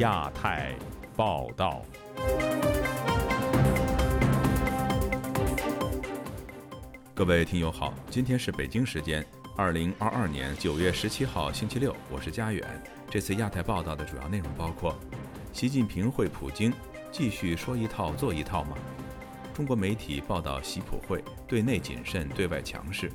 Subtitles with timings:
[0.00, 0.74] 亚太
[1.14, 1.82] 报道。
[7.12, 9.22] 各位听友好，今天是北京时间
[9.58, 12.66] 二零二二年九月十七号星期六，我是佳远。
[13.10, 14.98] 这次亚太报道的主要内容包括：
[15.52, 16.72] 习近平会普京，
[17.12, 18.78] 继续说一套做一套吗？
[19.52, 23.12] 中国媒体报道习普会对内谨慎，对外强势。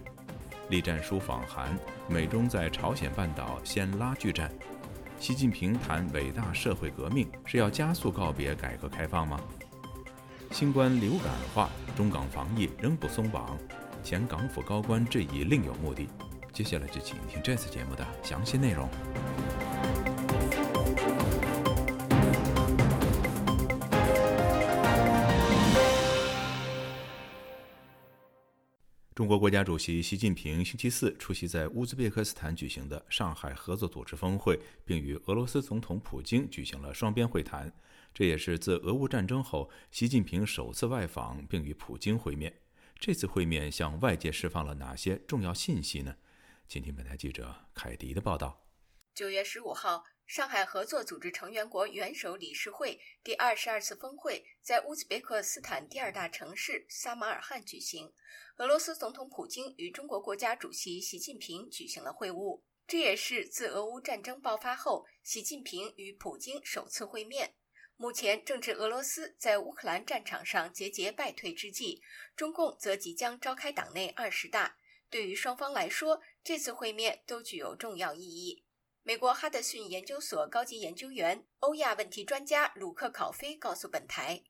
[0.70, 1.76] 栗战书访韩，
[2.08, 4.52] 美中在朝鲜半岛先拉锯战。
[5.20, 9.40] 习近平谈伟大社会革命是要加速告别改革开放吗？
[10.52, 13.58] 新冠流感化，中港防疫仍不松绑。
[14.04, 16.08] 前港府高官质疑另有目的。
[16.54, 18.88] 接下来就请听这次节目的详细内容。
[29.16, 37.74] 中国国家主席习近平星期四出席在乌兹别克斯坦举行的上海合作组织峰会，并与俄罗斯总统普京举行了双边会谈。
[38.14, 42.54] 这也是自俄乌战争后，习近平首次外访并与普京会面。
[43.00, 46.18] 这次会面向外界释放了哪些重要信息呢？
[46.68, 48.66] 请听本台记者凯迪的报道。
[49.14, 58.12] 九月十五号，上海合作组织成员国元首理事会第二十二次峰会在乌兹别克斯坦第二大城市撒马尔罕举行。
[58.58, 67.56] 俄罗斯总统普京与中国国家主席习近平举行了会晤，这也是自俄乌战争爆发后，习近平与普京首次会面。
[67.98, 72.02] 目前正值俄罗斯在乌克兰战场上节节败退之际，
[72.34, 74.78] 中共则即将召开党内二十大。
[75.10, 78.64] 对于双方来说，这次会面都具有重要意义。
[79.04, 84.44] 美国哈德逊研究所高级研究员、欧亚问题专家鲁克考菲告诉本台。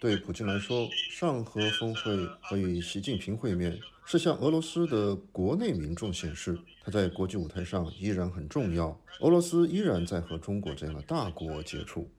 [0.00, 8.98] 对普京来说，上合峰会和与习近平会面，是向俄罗斯的国内民众显示，他在国际舞台上依然很重要。
[9.20, 12.10] 俄罗斯依然在和中国这样的大国接触。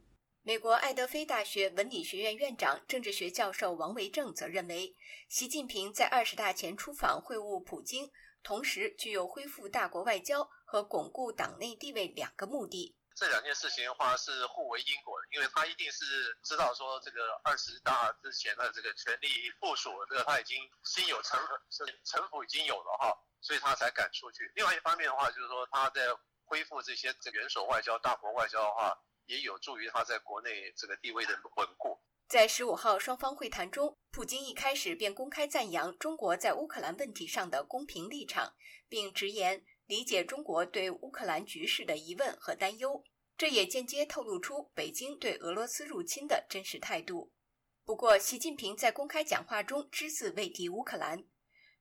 [0.44, 4.96] 美国爱德菲大学文理学院院长、政治学教授王维正则认为，
[5.28, 8.12] 习近平在二十大前出访会晤普京，
[8.44, 12.96] 同时具有恢复大国外交和巩固党内地位两个目的。
[13.16, 16.06] 这两件事情的话是互为因果的，因为他一定是
[16.44, 19.28] 知道说这个二十大之前的这个权力
[19.60, 21.40] 部署，这个他已经心有城
[21.70, 24.52] 城城府已经有了哈，所以他才敢出去。
[24.56, 26.08] 另外一方面的话，就是说他在
[26.46, 32.00] 恢复这些这元首外交、大国外交的话，也有助于他在国内这个地位的稳固。
[32.28, 38.56] 在十五号双方会谈中，普京一开始便公开赞扬中国在乌克兰问题上的公平立场，
[38.88, 39.66] 并直言。
[39.92, 43.04] 理解中国对乌克兰局势的疑问和担忧，
[43.38, 47.34] 这也间接透露出北京对俄罗斯入侵的真实态度。
[47.84, 51.26] 不过，习近平在公开讲话中只字未提乌克兰。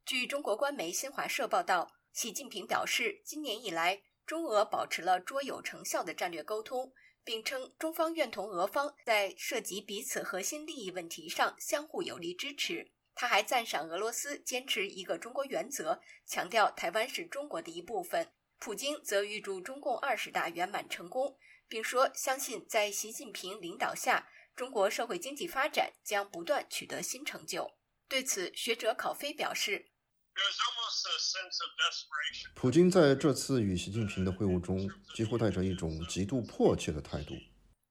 [0.04, 12.90] 据中国官媒新华社报道，习近平表示，今年以来，中俄保持了卓有成效的战略沟通，并称中方愿同俄方在涉及彼此核心利益问题上相互有力支持。
[13.20, 18.32] 他还赞赏俄罗斯坚持一个中国原则，强调台湾是中国的一部分。
[18.58, 21.36] 普京则预祝中共二十大圆满成功，
[21.68, 24.26] 并说相信在习近平领导下，
[24.56, 27.70] 中国社会经济发展将不断取得新成就。
[28.08, 29.90] 对此，学者考飞表示
[32.56, 37.34] ：“普京在这次与习近平的会晤中，几乎带着一种极度迫切的态度。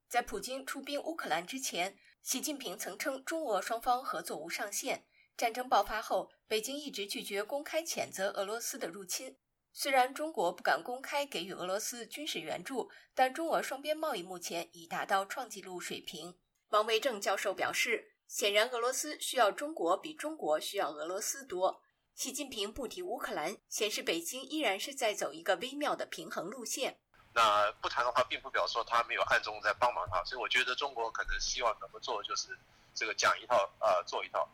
[0.08, 5.06] 在普京出兵乌克兰之前，习近平曾称中俄双方合作无上限。”
[5.40, 9.38] 战争爆发后，北京一直拒绝公开谴责俄罗斯的入侵。
[9.72, 16.38] 虽然中国不敢公开给予俄罗斯军事援助，但中俄双边贸易目前已达到创纪录水平。
[16.72, 21.82] 王维正教授表示，显然俄罗斯需要中国比中国需要俄罗斯多。
[22.14, 27.00] 习近平不提乌克兰，显示北京依然是在走一个微妙的平衡路线。
[27.34, 30.22] 那不谈的话，并不表示说他没有暗中在帮忙他。
[30.26, 32.50] 所以我觉得中国可能希望怎么做，就是
[32.94, 34.46] 这个讲一套，呃，做一套。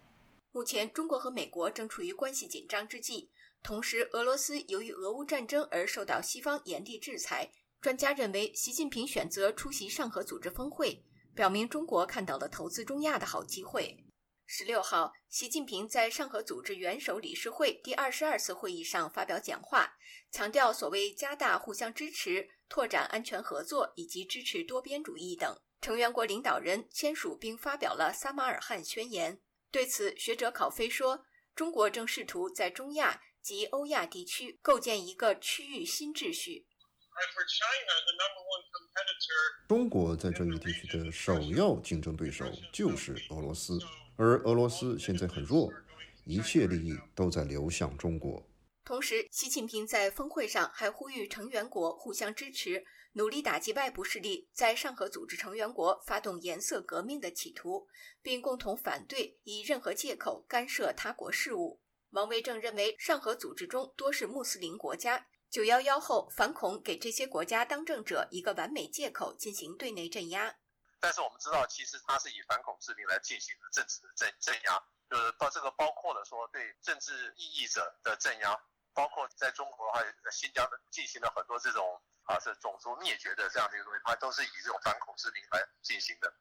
[0.56, 3.30] 目前，中国和美国正处于关系紧张之际，
[3.62, 7.52] 同时，俄罗斯由于俄乌战争而受到西方严厉制裁。
[7.81, 11.04] 专家认为，习近平选择出席上合组织峰会，
[11.36, 13.98] 表明中国看到了投资中亚的好机会。
[14.46, 19.98] 十六号，习近平在上合组织元首理事会第二十二次会议上发表讲话，
[20.31, 25.54] 强调所谓加大互相支持、拓展安全合作以及支持多边主义等。
[25.81, 29.42] 成员国领导人签署并发表了撒马尔罕宣言。
[29.75, 36.66] 对此，学者考飞说：“中国正试图在中亚及欧亚地区构建一个区域新秩序。
[39.68, 43.77] 中国在这一地区的首要竞争对手就是俄罗斯，
[44.16, 45.69] 而俄罗斯现在很弱，
[46.24, 48.48] 一切利益都在流向中国。”
[48.86, 52.86] 同时，习近平在峰会上还呼吁成员国互相支持，
[53.17, 57.88] 努力打击外部势力在上合组织成员国发动颜色革命的企图，
[58.21, 61.81] 并共同反对以任何借口干涉他国事务。
[62.09, 70.53] 王维正认为，上合组织中多是穆斯林国家，九幺幺后反恐给这些国家当政者一个完美借口进行对内镇压。
[71.00, 78.59] 但是我们知道，其实他是以反恐之名来进行的政治的镇镇压，就是到这个包括了说对政治异议者的镇压。
[78.94, 81.83] 包括在中国还有新疆的进行了很多这种
[82.25, 86.31] 啊是种族灭绝的这样的一个东西，它都是以这种反恐之名来进行的。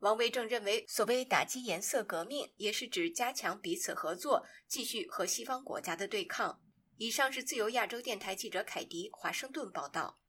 [0.00, 6.60] 王维正认为，所谓打击颜色革命，也是指加强彼此合作，继续和西方国家的对抗。
[6.98, 10.20] 以上是自由亚洲电台记者凯迪华盛顿报道。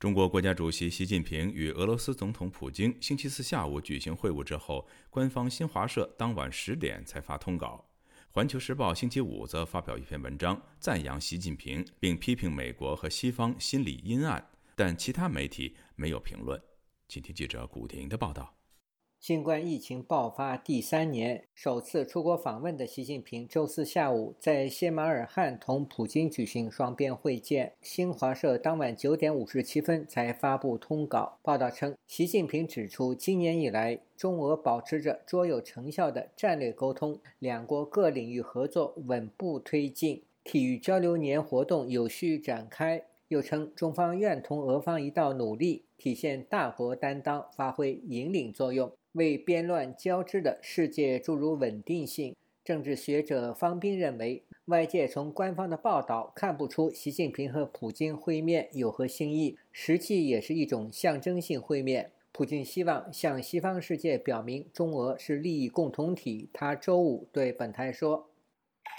[0.00, 7.88] 中国国家主席习近平与俄罗斯总统普京星期四下午举行会晤之后，官方新华社当晚十点才发通稿。
[8.34, 14.42] 《环球时报》星期五则发表一篇文章，赞扬习近平，并批评美国和西方心理阴暗，
[14.74, 16.58] 但其他媒体没有评论。
[17.08, 18.56] 请听记者古婷的报道。
[19.22, 27.72] 新冠疫情爆发第三年，首次出国访问的习近平周四下午在谢马尔罕同普京举行双边会见。
[27.80, 43.04] 新华社当晚九点五十七分才发布通稿，报道称，习近平指出，今年以来，中俄保持着卓有成效的战略沟通，两国各领域合作稳步推进，体育交流年活动有序展开。
[43.28, 48.92] 又称，中方愿同俄方一道努力，体现大国担当，发挥引领作用。
[49.12, 52.34] 为变乱交织的世界注入稳定性。
[52.64, 62.12] 政治学者方斌认为，外界从官方的报道看不出习近平和普京会面有何新意，实际也是一种象征性会面。
[62.30, 66.48] 普京希望向西方世界表明中俄是利益共同体。
[66.52, 68.30] 他周五对本台说：“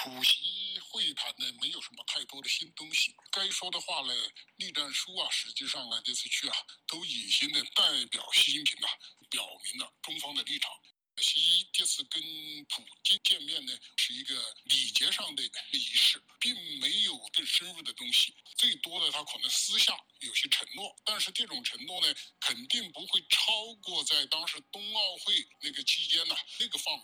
[0.03, 4.13] 普习会谈呢，没有什么太多的新东西，该说的话呢，
[4.57, 6.53] 栗战书啊，实际上呢，这次去啊，
[6.85, 8.91] 都隐形的代表习近平啊。”
[9.33, 10.69] 表明了中方的立场。
[11.17, 12.21] 习这次跟
[12.67, 14.35] 普京见面呢，是一个
[14.65, 18.33] 礼节上的仪式，并没有更深入的东西。
[18.57, 27.03] 最多的，他可能私下有些承诺，但是这种承诺呢，肯定不会超过在当时冬奥会那个期间呢那个范围。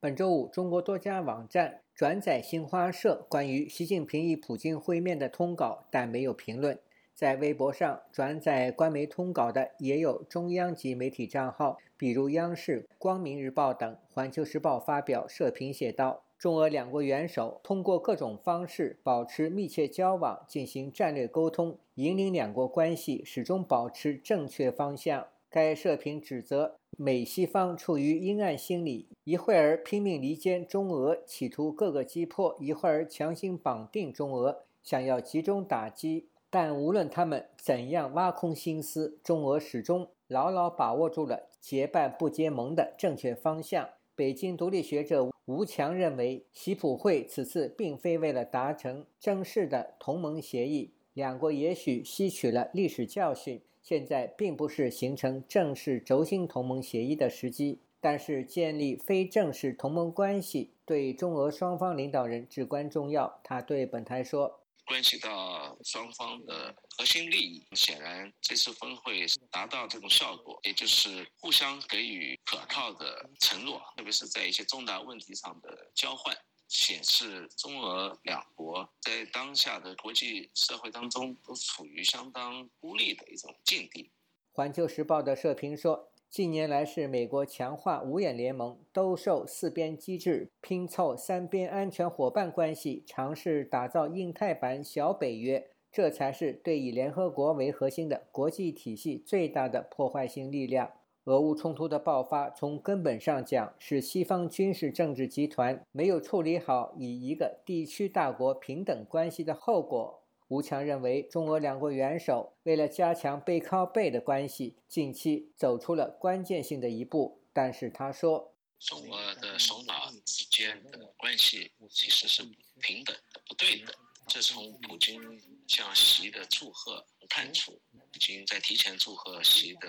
[0.00, 6.82] 本周五，中国多家网站转载新华社关于习近平与普京会面的通稿，但没有评论。
[7.20, 13.94] 在微博上转载官媒通稿的也有中央级媒体账号，比如央视、光明日报等。
[14.10, 36.29] 环球时报发表社评写道：“中俄两国元首通过各种方式保持密切交往，进行战略沟通，引领两国关系始终保持正确方向。”该社评指责美西方处于阴暗心理，一会儿拼命离间中俄，企图各个击破；一会儿强行绑定中俄，想要集中打击。
[36.52, 43.88] 但无论他们怎样挖空心思，中俄始终牢牢把握住了结伴不结盟的正确方向。
[44.16, 57.78] 北京独立学者吴强认为，习普会此次并非为了达成正式的同盟协议，两国也许吸取了历史教训，现在并不是形成正式轴心同盟协议的时机。
[58.00, 63.38] 但是，建立非正式同盟关系对中俄双方领导人至关重要。
[63.44, 64.59] 他对本台说。
[64.90, 84.10] 关系到双方的核心利益，显然这次峰会达到这种效果，也就是互相给予可靠的承诺，特别是在一些重大问题上的交换，显示中俄两国在当下的国际社会当中都处于相当孤立的一种境地。
[84.50, 86.10] 环球时报的社评说。
[86.30, 100.92] 近年来，是美国强化五眼联盟、兜售四边机制、拼凑三边安全伙伴关系，尝试打造印太版小北约，这才是对以联合国为核心的国际体系最大的破坏性力量。
[101.24, 110.19] 俄乌冲突的爆发，从根本上讲，是西方军事政治集团没有处理好以一个地区大国平等关系的后果。
[110.50, 117.40] 吴强认为，中俄两国元首为了加强背靠背的关系，近期走出了关键性的一步。
[117.52, 122.42] 但是他说，中俄的首脑之间的关系其实是
[122.80, 123.94] 平等的、不对等。
[124.26, 125.22] 这从普京
[125.68, 129.88] 向习的祝贺看出，普京在提前祝贺习的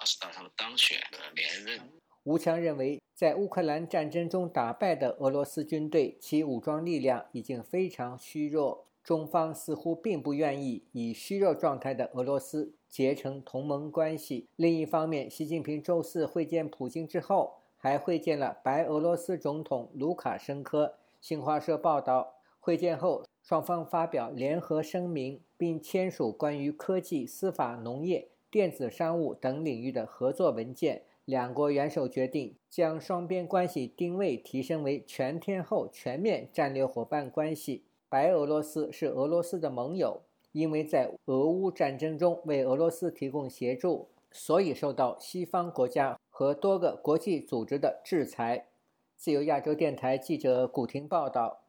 [0.00, 1.80] 二十大上当选的连任。
[2.24, 8.88] 吴强认为，在乌克兰战争中打败的俄罗斯军队，其武装力量已经非常虚弱。
[9.04, 14.48] 中方似乎并不愿意以虚弱状态的俄罗斯结成同盟关系。
[14.56, 20.94] 另一方面，习近平周四会见普京之后，还会见了白俄罗斯总统卢卡申科。
[21.20, 31.02] 新华社报道，会见后，双方发表联合声明，并签署关于科技、司法、农业、电子商务等领域的合作文件。
[31.26, 37.84] 两国元首决定将双边关系定位提升为全天候、全面战略伙伴关系。
[38.14, 48.68] 白俄罗斯是俄罗斯的盟友，因为在俄乌战争中为俄罗斯提供协助，所以受到西方国家和多个国际组织的制裁。
[49.16, 51.64] 自由亚洲电台记者古婷报道。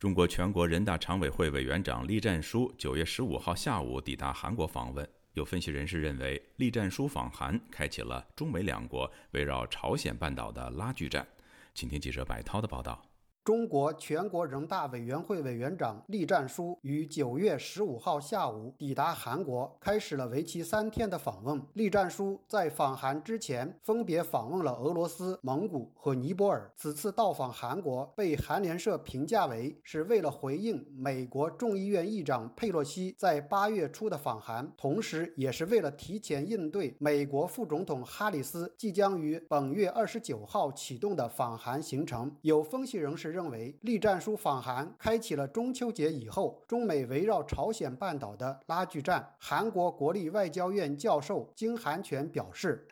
[0.00, 5.08] 中国全国人大常委会委员长栗战书九月十五号下午抵达韩国访问。
[5.34, 11.24] 有分析人士认为，栗战书访韩开启了中美两国围绕朝鲜半岛的拉锯战。
[11.72, 13.00] 请听记者白涛的报道。
[13.48, 21.58] 中国全国人大委员会委员长栗战书于九月十五号下午抵达韩国，开始了为期三天的访问。
[21.72, 26.70] 栗战书在访韩之前，分别访问了俄罗斯、蒙古和尼泊尔。
[26.76, 42.30] 此次到访韩国，被韩联社评价为是为了回应美国众议院议长佩洛西在八月初的访韩，同时也是为了提前应对美国副总统哈里斯即将于本月二十九号启动的访韩行程。
[42.42, 43.37] 有分析人士。
[43.37, 49.32] 认认为，栗战书访韩开启了中秋节以后中美围绕朝鲜半岛的拉锯战。
[49.38, 52.88] 韩国国立外交院教授金韩权表示。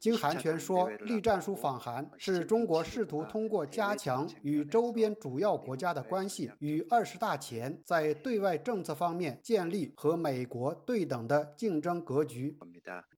[0.00, 12.56] 经韩权说，栗战书访韩是中国试图通过加强与周边主要国家的关系，与二十大前在对外政策方面建立和美国对等的竞争格局。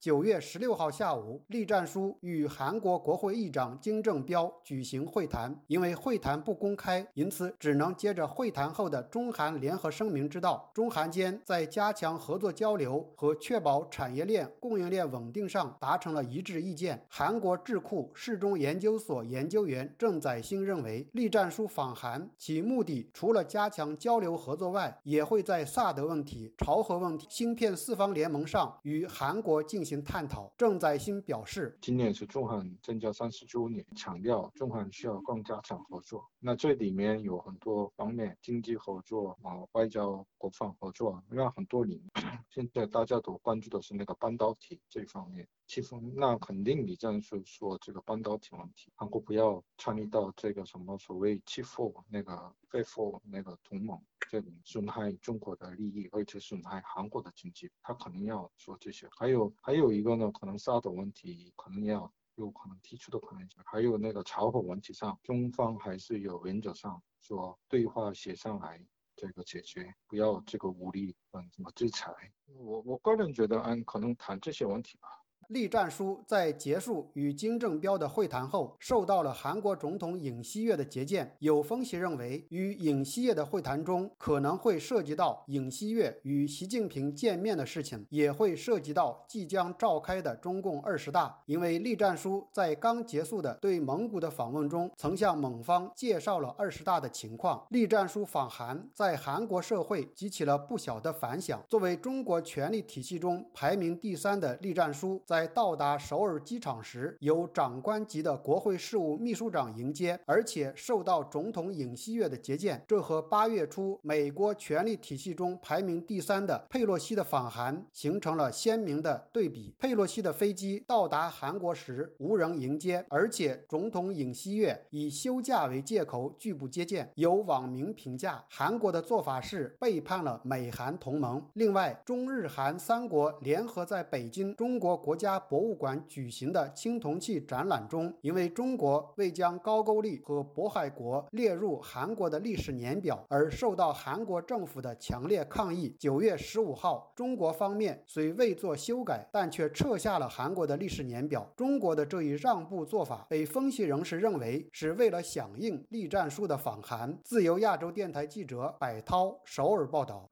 [0.01, 10.71] 九月十六号下午，栗战书与韩国国会议长金正标举行会谈，因为会谈不公开，因此只能接着会谈后的中韩联合声明之道。
[10.75, 16.70] 中韩间在加强合作交流和确保产业链供应链稳定上达成了一致意。
[16.71, 30.53] 意见，韩国智库世中研究所研究员郑载兴认为，栗战书访韩其目的除了加强交流合作外，也会在萨德问题、朝核问题、芯片四方联盟上与韩国进行探讨。
[30.57, 36.30] 郑载兴表示，今年是中韩建交三十周年，强调中韩需要更加强合作。
[36.43, 42.11] 那这里面有很多方面，经济合作啊，外交、国防合作，那很多领域。
[42.49, 45.47] 现在大家都关注的是那个半导体这方面。
[45.67, 59.07] 其实那肯定你这样说说这个半导体问题，韩国不要参与到这个什么所谓欺负那个非负那个同盟，这里损害中国的利益，而且损害韩国的经济，他肯定要说这些。
[59.17, 68.83] 还有还有一个呢，可能萨德问题可能要有可能提出的可能性，还有那个朝核问题上，中方还是有原则上说对话写上来
[69.15, 72.13] 这个解决，不要这个武力嗯什么制裁。
[72.47, 75.09] 我我个人觉得，嗯，可能谈这些问题吧。
[75.51, 81.35] 栗战书在结束与金正标的会谈后，受到了韩国总统尹锡悦的接见。
[81.41, 91.37] 有分析认为，与尹锡悦的会谈中可能会涉及到尹锡悦与习近平见面的事情，也会涉及到即将召开的中共二十大。
[91.47, 97.67] 因为栗战书在刚结束的对蒙古的访问中，曾向蒙方介绍了二十大的情况。
[97.71, 101.61] 栗战书访韩，在韩国社会激起了不小的反响。
[101.69, 112.85] 作为中国权力体系中排名第三的栗战书，在在到达首尔机场时，由长官级的国会事务秘书长迎接，而且受到总统尹锡悦的接见。
[112.87, 119.75] 这和八月初美国权力体系中排名第三的佩洛西的访韩形成了鲜明的对比。
[119.79, 127.11] 佩洛西的飞机到达韩国时无人迎接，而且总统尹锡悦以休假为借口拒不接见。
[127.15, 131.43] 有网民评价，韩国的做法是背叛了美韩同盟。
[131.55, 135.30] 另外，中日韩三国联合在北京中国国家。
[135.39, 145.95] 博物馆举行的青铜器展览中，因为中国未将高句丽和渤海国列入韩国的历史年表，而受到韩国政府的强烈抗议。
[145.99, 151.47] 九月十五号，中国方面虽未做修改，但却撤下了韩国的历史年表。
[151.57, 157.17] 中国的这一让步做法，被分析人士认为是为了响应栗战书的访韩。
[157.23, 160.29] 自由亚洲电台记者柏涛首尔报道。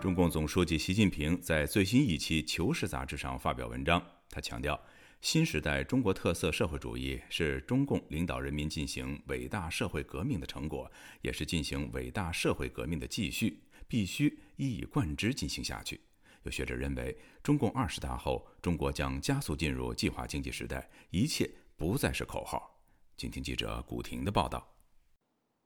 [0.00, 4.80] 中共总书记习近平在最新一期《求是》杂志上发表文章，他强调，
[5.20, 10.90] 新时代中国特色社会主义是中共领导人民进行伟大社会革命的成果，
[11.20, 16.00] 也是进行伟大社会革命的继续，必须一以贯之进行下去。
[16.44, 22.80] 有学者认为，中共二十大后，中国将加速进入计划经济时代，一切不再是口号。
[23.18, 24.66] 请听记者古婷的报道。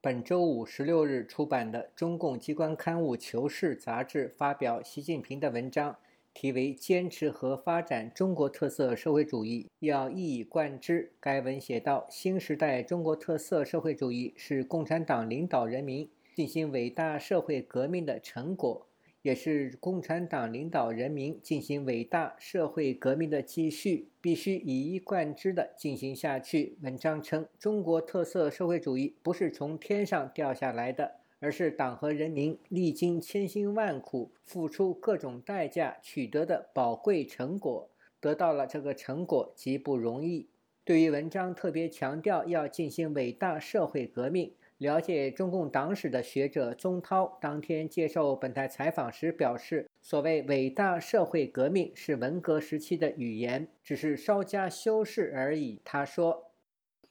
[0.04, 5.96] 本周五十六日出版的中共机关刊物《求是》杂志发表习近平的文章，
[6.34, 11.10] 题为“坚持和发展中国特色社会主义，要一以贯之”。
[11.18, 18.86] 该文写道：“新时代中国特色社会主义是共产党领导人民进行伟大社会革命的成果，
[19.24, 37.90] 也是共产党领导人民进行伟大社会革命的继续，必须一以贯之地进行下去。”文章称：“中国特色社会主义不是从天上掉下来的。”而是党和人民历经千辛万苦、付出各种代价取得的宝贵成果。
[38.20, 40.48] 得到了这个成果极不容易。
[40.84, 44.52] 对于文章特别强调要进行伟大社会革命，
[44.84, 56.52] 了解中共党史的学者宗涛当天接受本台采访时表示：“所谓伟大社会革命是文革时期的语言，只是稍加修饰而已。”他说：“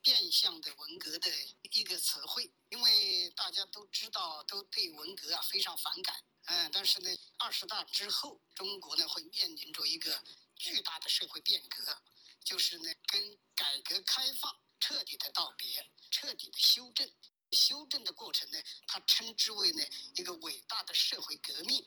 [0.03, 1.27] 变相的文革的
[1.71, 6.15] 一个词汇。”因为大家都知道，都对文革啊非常反感，
[6.45, 10.11] 嗯，但是呢，二十大之后，中国呢会面临着一个
[10.55, 11.97] 巨大的社会变革，
[12.43, 13.19] 就是呢跟
[13.55, 15.67] 改革开放彻底的道别，
[16.11, 17.09] 彻底的修正。
[17.53, 18.57] 修正的过程呢，
[18.88, 19.79] 他称之为呢
[20.15, 21.86] 一个伟大的社会革命。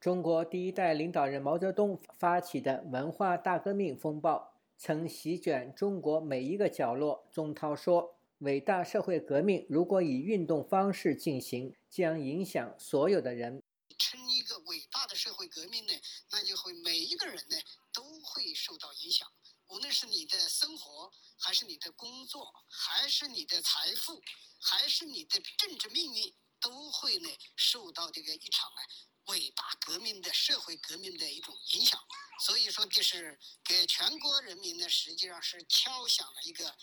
[0.00, 7.26] 中国第一代领导人毛泽东发起的文化大革命风暴，曾席卷中国每一个角落。
[7.32, 8.16] 钟涛说。
[8.40, 13.62] 伟大社会革命如果以运动方式进行，将影响所有的人。
[13.96, 15.92] 称一个伟大的社会革命呢，
[16.30, 17.56] 那就会每一个人呢
[17.92, 19.26] 都会受到影响，
[19.68, 21.10] 无论是你的生活，
[21.44, 24.22] 还是你的工作，还是你的财富，
[24.60, 28.80] 还是你的政治命运，都会呢受到这个一场呢
[29.26, 32.00] 伟大革命的社会革命的一种影响。
[32.46, 36.74] 所以说，就是给全国人民呢，实际上是敲响了一个。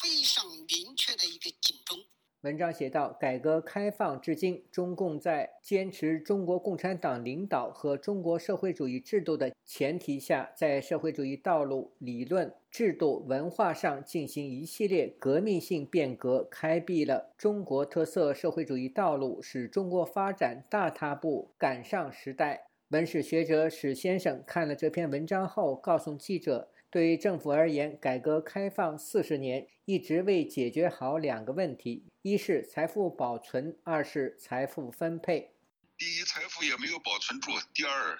[0.00, 1.96] 非常明确的一个警钟。
[2.40, 22.66] 文章写道：改革开放至今，中共在坚持中国共产党领导和中国社会主义制度的前提下，在社会主义道路、理论、制度、文化上进行一系列革命性变革，开辟了中国特色社会主义道路，使中国发展大踏步赶上时代。
[22.88, 26.70] 文史学者史先生看了这篇文章后，告诉记者。
[26.90, 35.52] 对于政府而言，改革开放四十年一直未解决好两个问题：一是财富保存，二是财富分配。
[35.96, 38.18] 第一，财富也没有保存住；第二，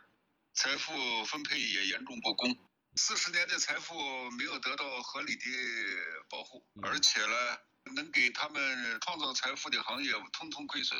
[0.55, 0.95] 财富
[1.27, 2.57] 分配也严重不公。
[2.99, 3.95] 四十年的财富
[4.39, 5.43] 没有得到合理的
[6.31, 7.59] 保护，而且呢，
[7.95, 10.99] 能给他们创造财富的行业通通亏损。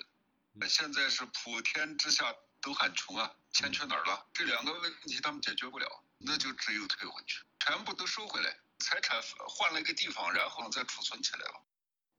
[0.69, 4.27] 现在是普天之下都喊穷啊，钱去哪儿了？
[4.35, 5.87] 这两个问题他们解决不了，
[6.19, 7.43] 那就只有退回去。
[7.61, 11.63] 全部都收回来，财产换了一个地方，然后再储存起来了。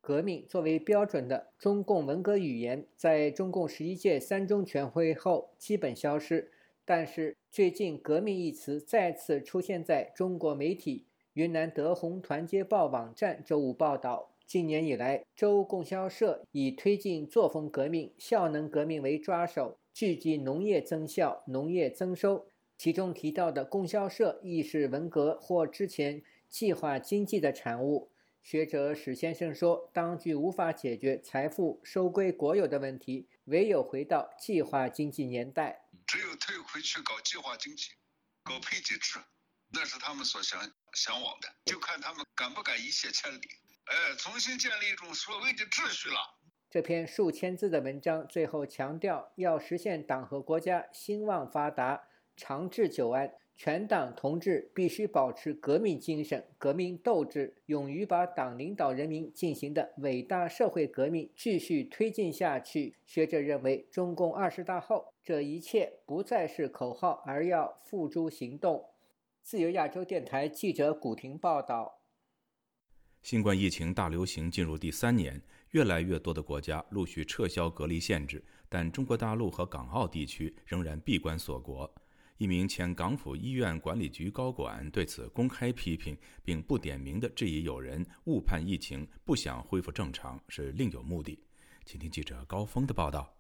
[0.02, 6.52] 革命作为标准的中共文革语言，在中共十一届三中全会后基本消失。
[6.90, 11.06] 但是最近，“革命”一词再次出现在中国媒体。
[11.34, 22.46] 云南德宏团结报网站周五报道，今年以来，州供销社以推进作风革命、效能革命为抓手，聚集农业增效、农业增收。
[22.78, 28.08] 其中提到的供销社亦是文革或之前计划经济的产物。
[28.42, 35.87] 学者史先生说：“当局无法解决财富收归国有的问题，唯有回到计划经济年代。
[36.08, 37.92] 只有退回去搞计划经济，
[38.44, 39.20] 搞配给制，
[39.72, 40.60] 那是他们所想
[40.94, 41.54] 向往的。
[41.66, 43.48] 就看他们敢不敢一泻千里，
[43.86, 46.20] 哎，重新建立一种所谓的秩序了。”
[46.72, 52.08] 这篇数千字的文章最后强调，要实现党和国家兴旺发达。
[52.40, 62.94] 长治久安，全党同志必须保持革命精神、革命斗志，勇于把党领导人民进行的伟大社会革命继续推进下去。
[63.08, 68.86] 学者认为，中共二十大后，这一切不再是口号，而要付诸行动。
[69.42, 72.02] 自由亚洲电台记者古婷报道：
[73.24, 75.42] 新冠疫情大流行进入第三年，
[75.72, 81.92] 越来越多的国家陆续撤销隔离限制，但中国大陆和港澳地区仍然闭关锁国。
[82.38, 91.40] 一名前港府医院管理局高管对此公开批评，并不点名的质疑有人误判疫情，不想恢复正常是另有目的。
[91.84, 93.36] 请听记者高峰的报道。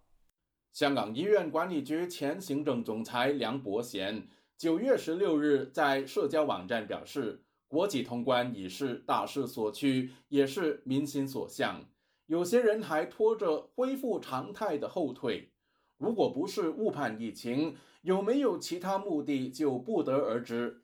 [0.74, 11.86] 香港医院管理局前行政总裁梁伯贤九月十六日在社交网站表示：“国际通关已是大势所趋，也是民心所向。
[12.26, 15.52] 有些人还拖着恢复常态的后腿。
[16.00, 17.76] 如果不是误判疫情，”
[18.08, 20.84] 有没有其他目的就不得而知。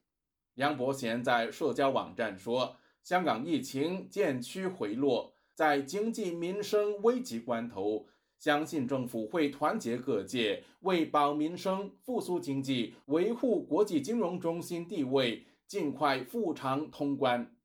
[0.55, 8.07] 梁伯贤在社交网站说：“香港疫情渐趋回落，在经济民生危急关头，
[8.38, 17.55] 相信政府会团结各界，为保民生、复苏经济、维护国际金融中心地位，尽快复常通关。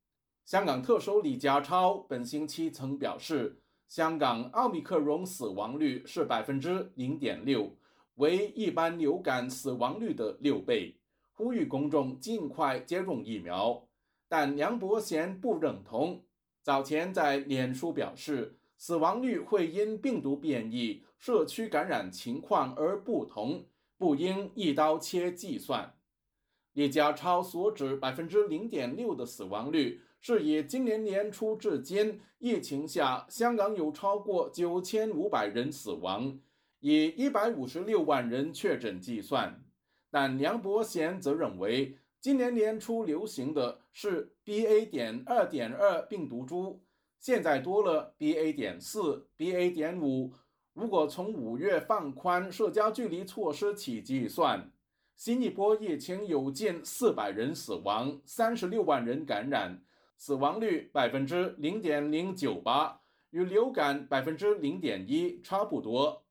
[0.45, 7.77] 香港特首李家超本星期曾表示，香港奥密克戎死亡率是百分之零点六，
[8.19, 10.97] 为一般流感死亡率的六倍，
[11.35, 13.89] 呼吁公众尽快接种疫苗。
[14.29, 16.25] 但梁伯贤不认同，
[16.63, 23.65] 早前在脸书表示，死亡率会因病毒变异、社区感染情况而不同，
[23.97, 25.95] 不应一刀切计算。
[26.73, 30.01] 李家超所指百分之零点六的死亡率。
[30.21, 36.37] 是以今年年初至今疫情下，香港有超过九千五百人死亡，
[36.81, 39.65] 以一百五十六万人确诊计算。
[40.11, 44.89] 但梁伯贤则认为，今年年初流行的是 BA.
[44.89, 46.83] 点二点二病毒株，
[47.21, 48.55] 现在多了 BA.
[48.55, 49.73] 点四、BA.
[49.73, 50.33] 点五。
[50.73, 54.71] 如果从五月放宽社交距离措施起计算，
[55.17, 59.83] 新一波疫情有近四百人死亡，三十六万人感染。
[60.17, 66.25] 死亡率百分之零点零九八，与流感百分之零点一差不多。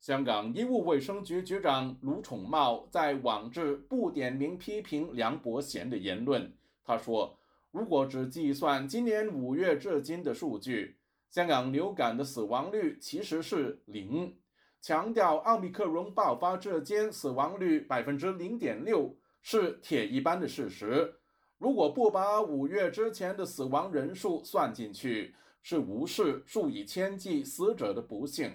[0.00, 6.50] 香港医务卫生局局长卢宠茂在网志不点名批评梁伯贤的言论。
[6.82, 7.38] 他说
[7.70, 10.96] ：“如果只计算今年五月至今的数据，
[11.28, 14.34] 香港流感的死亡率其实是零。
[14.80, 21.16] 强调奥密克戎爆发至今死亡率百分之零点六是铁一般的事实。”
[21.60, 28.50] 如果不把五月之前的死亡人数算进去，是无视数以千计死者的不幸。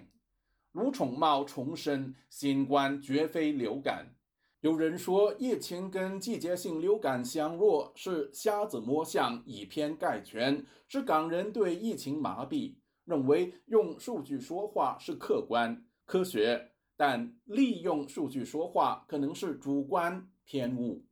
[0.76, 4.14] 如宠茂重申，新冠绝非流感。
[4.60, 21.06] 有人说，疫情跟季节性流感相若，是瞎子摸象，以偏概全，是港人对疫情麻痹，认为用数据说话是客观科学，但利用数据说话可能是主观偏误。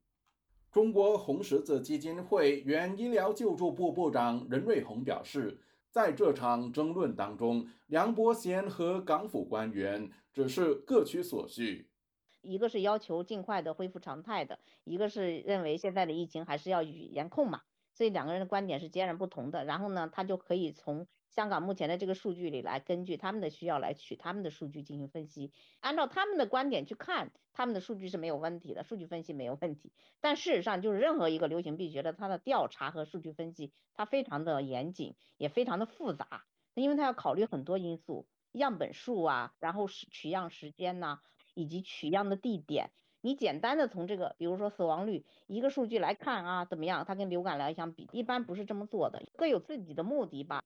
[0.74, 5.62] 中国红十字基金会原医疗救助部部长任瑞红表示，
[5.94, 11.88] 在这场争论当中，梁伯贤和港府官员只是各取所需，
[12.42, 17.62] 一个是要求尽快的恢复常态的，一个是认为现在的疫情还是要予以严控嘛，
[17.94, 19.66] 所以两个人的观点是截然不同的。
[19.66, 21.08] 然后呢，他就可以从。
[21.36, 29.94] 香港目前的这个数据里来，根据他们的需要来取他们的数据进行分析，按照他们的观点去看，他们的数据是没有问题的，数据分析没有问题。
[30.22, 36.44] 但事实上，就是任何一个流行病学的它的调查和数据分析，它非常的严谨，也非常的复杂，
[36.76, 41.20] 因为它要考虑很多因素，样本数啊，然后是取样时间呐，
[41.56, 42.92] 以及取样的地点。
[43.22, 47.06] 你简单的从这个，比如说死亡率一个数据来看啊，怎么样？
[47.08, 50.63] 它跟流感来相比，一般不是这么做的，各有自己的目的吧。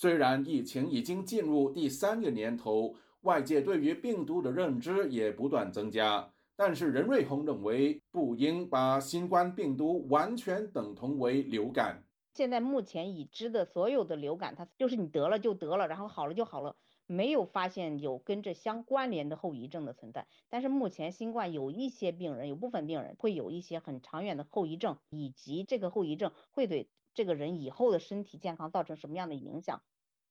[0.00, 12.02] 虽然疫情已经进入第三个年头，外界对于病毒的认知也不断增加，但是任瑞红认为不应把新冠病毒完全等同为流感。
[12.32, 16.74] 现在目前已知的所有的流感，它就是你得了就得了，然后好了就好了，
[17.12, 20.28] 没有发现有跟这相关联的后遗症的存在。
[20.48, 26.88] 但是目前新冠有一些病人，有部分病人会有一些很长远的后遗症，以及这个后遗症会对。
[27.12, 29.82] 这个人以后的身体健康造成什么样的影响？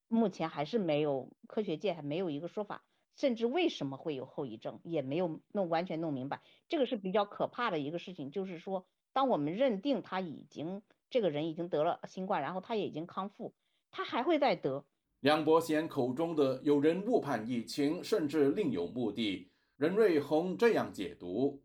[0.07, 2.85] 目前还是没有科学界还没有一个说法，
[3.17, 6.41] 甚至为什么会有后遗症也没有弄完全弄明白。
[6.69, 13.53] 这个是比较可怕的一个事情，就是说，当我们认定他已经这个人已经得了新冠，然后他也已经康复，
[13.91, 14.85] 他还会再得。
[15.21, 21.61] 梁伯贤口中的有人误判疫情，甚至另有目的，任瑞红这样解读。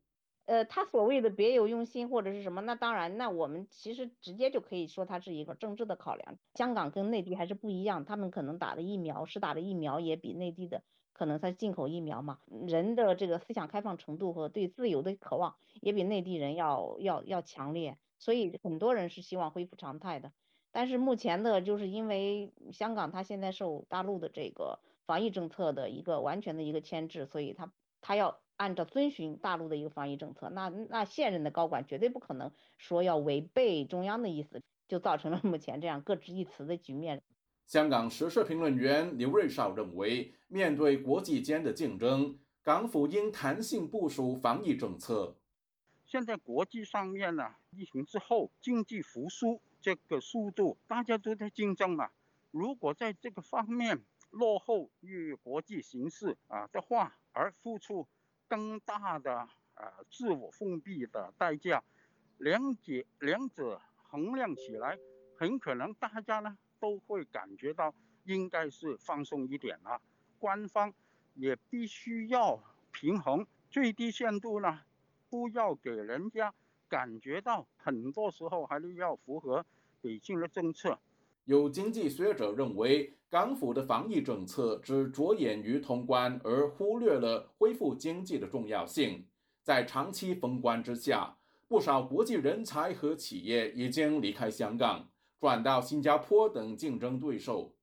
[0.46, 6.36] 呃，他所谓的别有用心或者是什么，那当然，那我们其实直接就可以说它是一个政治的考量。
[6.56, 20.32] 香港跟内地还是不一样，他们可能打的疫苗是打的疫苗也比内地的可能它进口疫苗嘛，人的这个思想开放程度和对自由的渴望也比内地人要要要强烈，所以很多人是希望恢复常态的。
[20.74, 28.40] 但是目前的就是因为香港它现在受大陆的这个防疫政策的一个完全的一个牵制，所以它它要。
[28.56, 37.20] 按照遵循大陆的一个防疫政策，那那现任的高管绝对不可能说要违背中央的意思，就造成了目前这样各执一词的局面。
[37.66, 45.36] 香港时事评论员刘瑞绍认为，面对国际间的竞争，港府应弹性部署防疫政策。
[46.06, 52.08] 现在国际上面呢，疫情之后经济复苏这个速度，大家都在竞争嘛。
[52.50, 58.08] 如果在这个方面落后于国际形势啊的话，而付出。
[58.46, 61.82] 更大的呃自我封闭的代价，
[62.36, 64.98] 两者两者衡量起来，
[65.36, 67.94] 很可能大家呢都会感觉到
[68.24, 70.00] 应该是放松一点了。
[70.38, 70.92] 官方
[71.34, 74.82] 也必须要平衡最低限度呢，
[75.30, 76.54] 不要给人家
[76.94, 79.66] 感觉到很多时候还是要符合
[80.00, 80.96] 北京的政策。
[81.44, 89.26] 有经济学者认为，港府的防疫政策只着眼于通关，而忽略了恢复经济的重要性。
[89.64, 95.08] 在长期封关之下，不少国际人才和企业已经离开香港，
[95.40, 97.74] 转到新加坡等竞争对手。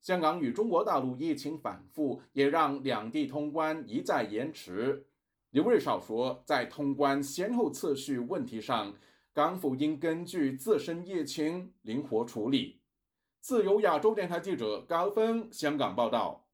[0.00, 5.04] 香港与中国大陆疫情反复，也让两地通关一再延迟。
[5.54, 8.92] 刘瑞绍说，在通关先后次序问题上，
[9.32, 12.80] 港府应根据自身疫情灵活处理。
[13.40, 16.44] 自由亚洲电台记者高峰香港报道。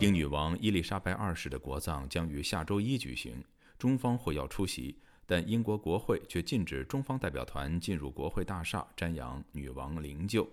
[0.00, 3.44] 英女王伊丽莎白二世的国葬将于下周一举行，
[3.78, 10.48] 中方会要出席，但英国国会却禁止中方代表团进入国会大厦瞻仰女王灵柩，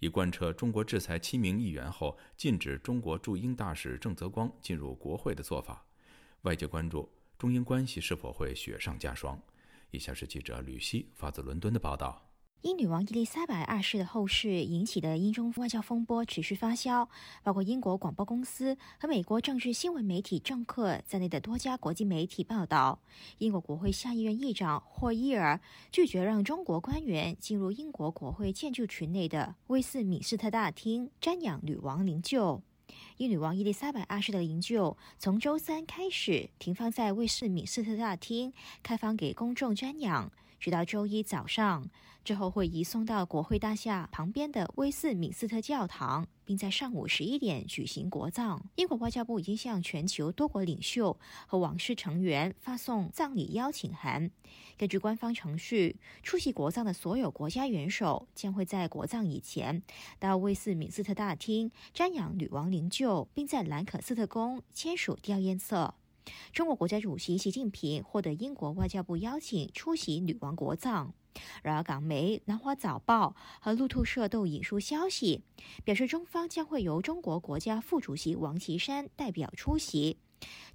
[0.00, 5.86] 以贯彻中国制裁七名议员后禁止中国驻英大使郑泽光进入国会的做法。
[6.42, 7.08] 外界关注
[7.38, 9.40] 中英关系是否会雪上加霜。
[9.90, 12.29] 以下是记者吕希发自伦敦的报道：
[12.62, 17.08] 英女王伊丽莎白二世的后事引起的英中外交风波持续发酵，
[17.42, 23.00] 包括英国广播公司和美国政治新闻媒体政客在内的多家国际媒体报道，
[23.38, 25.58] 英国国会下议院议长霍伊尔
[25.90, 32.60] 拒绝让中国官员进入英国国会建筑群内的威斯敏斯特大厅瞻仰女王灵柩。
[33.16, 41.90] 英女王伊丽莎白二世的灵柩从周三开始停放在威斯敏斯特大厅，开放给公众瞻仰，直到周一早上。
[42.22, 48.62] 之后会移送到国会大厦旁边的威斯敏斯特教堂，并在上午十一点举行国葬。
[48.76, 54.30] 英国外交部已经向全球多国领袖和王室成员发送葬礼邀请函。
[54.76, 59.82] 根据官方程序，出席国葬的所有国家元首将会在国葬以前
[60.18, 65.94] 到威斯敏斯特大厅瞻仰女王灵柩，并在兰可斯特宫签署吊唁册。
[66.52, 71.12] 中国国家主席习近平获得英国外交部邀请出席女王国葬。
[71.62, 75.42] 然而，港媒《南华早报》和路透社都引述消息，
[75.84, 80.18] 表示中方将会由中国国家副主席王岐山代表出席。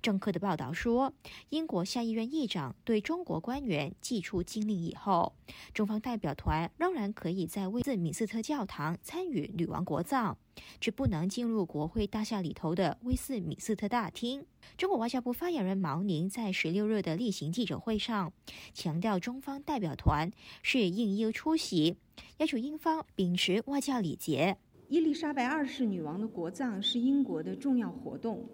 [0.02, 1.14] 政客的报道说，
[1.50, 5.34] 英国下议院议长对中国官员寄出禁令以后，
[5.74, 10.38] 中方代表团仍然可以在威斯敏斯特教堂参与女王国葬，
[10.80, 14.46] 却不能进入国会大厦里头的威斯敏斯特大厅。
[14.78, 18.32] 中国外交部发言人毛宁在十六日的例行记者会上
[18.74, 21.98] 强调，中方代表团是应邀出席，
[22.38, 24.58] 要求英方秉持外交礼节。
[24.88, 28.48] 伊丽莎白二世女王的国葬是英国的重要活动。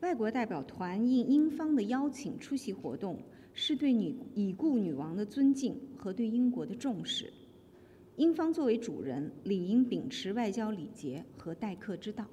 [0.00, 3.20] 外国代表团应英方的邀请出席活动，
[3.52, 7.32] 是对女已故女王的尊敬和对英国的重视。
[8.14, 12.24] 英方作为主人，理应秉持外交礼节和待客之道。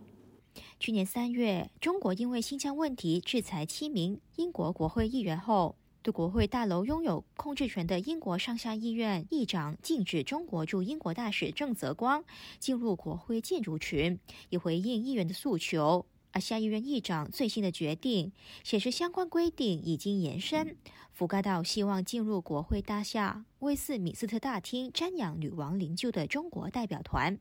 [0.80, 12.23] 去年三月，中国因为新疆问题制裁七名英国国会议员后，对国会大楼拥有控制权的英国上下议院议长禁止中国驻英国大使郑泽光
[12.60, 16.06] 进入国会建筑群，以回应议员的诉求。
[16.36, 18.30] 而下议院议长最新的决定
[18.62, 20.76] 显示，相关规定已经延伸，
[21.17, 27.39] 覆盖到希望进入国会大厦威斯敏斯特大厅瞻仰女王灵柩的中国代表团。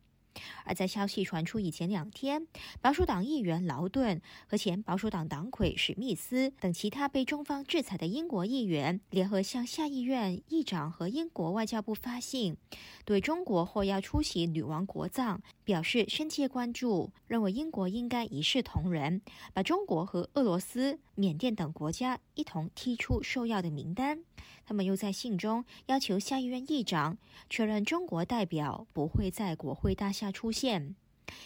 [0.65, 2.47] 而在消息传出以前两天，
[2.81, 12.57] 保守党议员劳顿和前保守党党魁史密斯等其他被中方制裁的英国议员，联合向下议院议长和英国外交部发信，
[13.05, 19.21] 对中国或要出席女王国葬表示深切关注，认为英国应该一视同仁，
[19.53, 24.25] 把中国和俄罗斯、缅甸等国家一同踢出受邀的名单。
[24.67, 27.19] 他们又在信中要求下议院议长
[27.51, 30.95] 确认中国代表不会在国会大厦出现。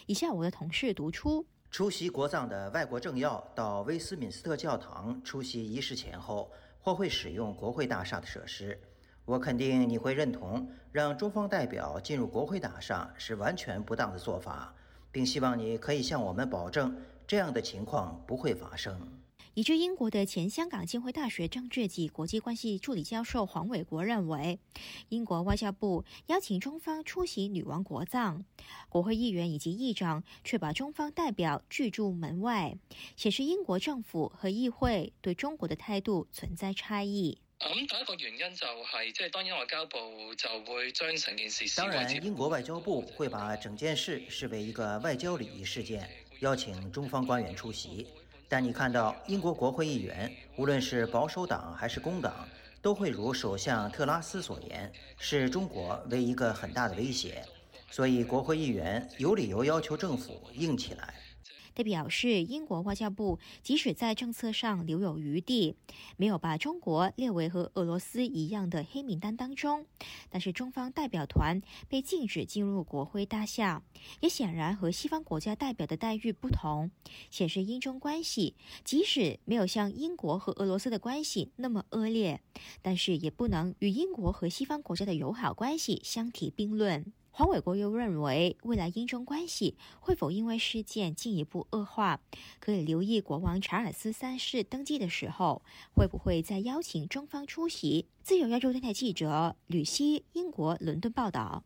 [0.05, 8.79] 以下我的同事读出：出席国葬的外国政要到威斯敏斯特教堂出席仪式前后，或会使用国会大厦的设施。
[9.25, 14.73] 我肯定你会认同，让中方代表进入国会大厦是完全不当的做法，
[15.11, 16.95] 并希望你可以向我们保证，
[17.27, 18.99] 这样的情况不会发生。
[19.55, 24.59] 以至英国的前香港浸会大学政治及国际关系助理教授黄伟国认为，
[25.09, 28.43] 英国外交部邀请中方出席女王国葬，
[28.87, 32.77] 国会议员以及议长却把中方代表拒诸门外，
[33.15, 37.39] 显示英国政府和议会对中国的态度存在差异。
[37.59, 39.97] 咁第一个原因就系，即系当然外交部
[40.35, 41.65] 就会将成件事。
[41.75, 46.09] 当然，英国外交部会把整件事视为一个外交礼仪事件，
[46.39, 48.07] 邀请中方官员出席。
[48.51, 52.33] 但你看到英国国会议员，无论是保守党还是工党，
[52.81, 57.45] 都会如首相特拉斯所言，视中国为一个很大的威胁。
[57.91, 61.13] 所以国会议员有理由要求政府硬起来。
[61.79, 65.77] 他表示，英国外交部即使在政策上留有余地，
[66.17, 69.85] 没有把中国列为和俄罗斯一样的黑名单当中，
[70.29, 73.81] 但是中方代表团被禁止进入国会大厦，
[74.19, 76.91] 也显然和西方国家代表的待遇不同，
[77.31, 82.41] 显示英中关系即使没有像英国和俄罗斯的关系那么恶劣，
[82.81, 87.13] 但是也不能与英国和西方国家的友好关系相提并论。
[87.39, 92.19] 黄伟国又认为，未来英中关系会否因为事件进一步恶化，
[92.59, 95.61] 可以留意国王查尔斯三世登基的时候，
[95.93, 98.09] 会不会再邀请中方出席。
[98.21, 101.63] 自由亚洲电台记者吕希，英国伦敦报道。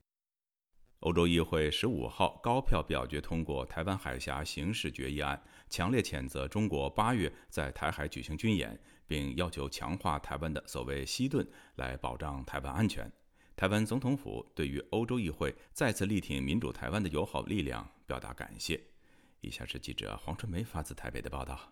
[0.99, 11.43] 欧洲议会十五号高票表决通过台湾海峡刑事决议案，强烈谴责中国八月在台海举行军演，并要求强化台湾的所谓“西盾”
[11.77, 13.11] 来保障台湾安全。
[13.55, 18.81] 台湾总统府对于欧洲议会再次力挺民主台湾的友好力量表达感谢。
[19.41, 21.71] 以下是记者黄春梅发自台北的报道：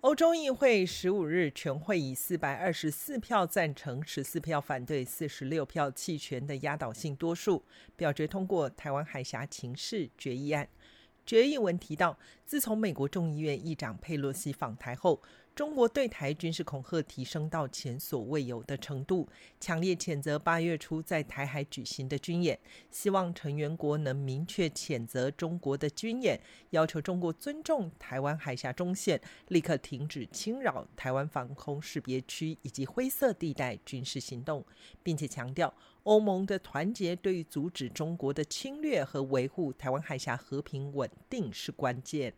[0.00, 7.62] 欧洲议会十五日全会以四百二十四票赞成、十四票反对、四十六票弃权的压倒性多数，
[7.96, 10.66] 表决通过台湾海峡情势决议案。
[11.26, 15.22] 决议文提到，自从美国众议院议长佩洛西访台后，
[15.54, 19.28] 中国对台军事恐吓提升到前所未有的程度，
[19.60, 22.58] 强烈谴责八月初在台海举行的军演，
[22.90, 26.40] 希望成员国能明确谴责中国的军演，
[26.70, 34.64] 要求中国尊重台湾海峡中线，立刻停止侵扰台湾防空识别区以及灰色地带军事行动，
[35.04, 42.34] 并且强调欧盟的团结对于阻止中国的侵略和维护台湾海峡和平稳定是关键。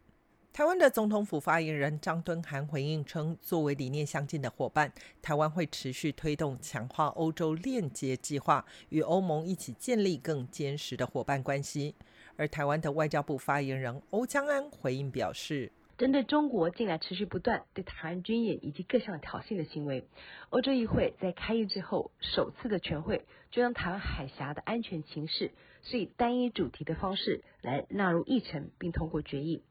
[0.57, 4.91] 台湾的总统府发言人张敦涵回应称，作为理念相近的伙伴，
[5.21, 11.95] 台湾会持续推动强化欧洲链接计划，与欧盟一起建立更坚实的伙伴关系。
[12.39, 20.09] 而台湾的外交部发言人欧江安回应表示，针对中国近来持续不断对台湾军演以及各项挑衅的行为，
[20.49, 25.51] 欧洲议会在开议之后首次的全会就将台湾海峡的安全情势
[25.83, 29.63] 是以单一主题的方式来纳入议程，并通过决议。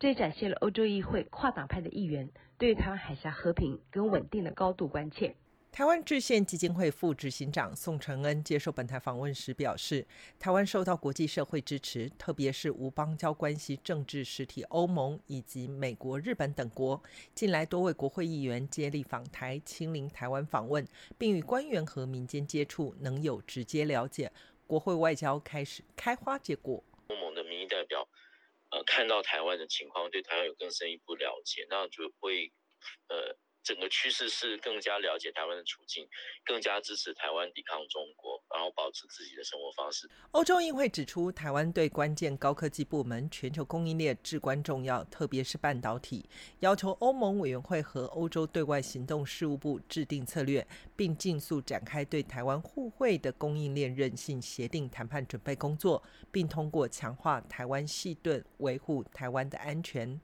[0.00, 5.36] 这也展现了欧洲议会跨党派的议员对台湾海峡和平跟稳定的高度关切。
[5.70, 10.06] 台湾制宪基金会副执行长宋承恩接受本台访问时表示，
[10.38, 17.02] 台湾受到国际社会支持，特别是无邦交关系政治实体欧盟以及美国、日本等国，
[17.34, 20.82] 近来多位国会议员接力访台、亲临台湾访问，
[21.18, 24.32] 并与官员和民间接触，能有直接了解，
[24.66, 26.82] 国会外交开始开花结果。
[27.08, 28.08] 欧盟的民意代表。
[28.70, 32.52] 呃，看到台湾的情况，对台湾有更深一步了解，那就会，
[33.08, 33.36] 呃。
[33.62, 36.08] 整个趋势是更加了解台湾的处境，
[36.44, 40.08] 更加支持台湾抵抗中国，然后保持自己的生活方式。
[40.32, 46.28] 欧洲议会指出，台湾对关键高科技部门、全球供应链至关重要，特别是半导体，
[46.60, 60.20] 要求欧盟委员会和欧洲对外行动事务部制定策略，并尽速展开对台湾互惠的供应链韧性协定谈判准备工作，并通过强化台湾细盾，维护台湾的安全。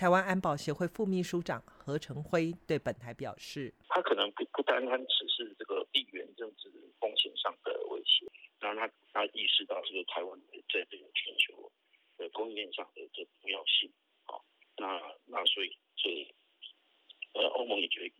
[0.00, 8.24] 台湾安保协会副秘书长何成辉对本台表示：“他可能不不单单只是这个地缘政治风险上的威胁，
[8.60, 10.40] 然他他意识到这个台湾
[10.72, 11.70] 在这个全球
[12.16, 13.92] 的供应链上的这重要性。
[14.24, 14.42] 好，
[14.78, 16.34] 那那所以所以
[17.34, 18.10] 呃，欧盟也觉得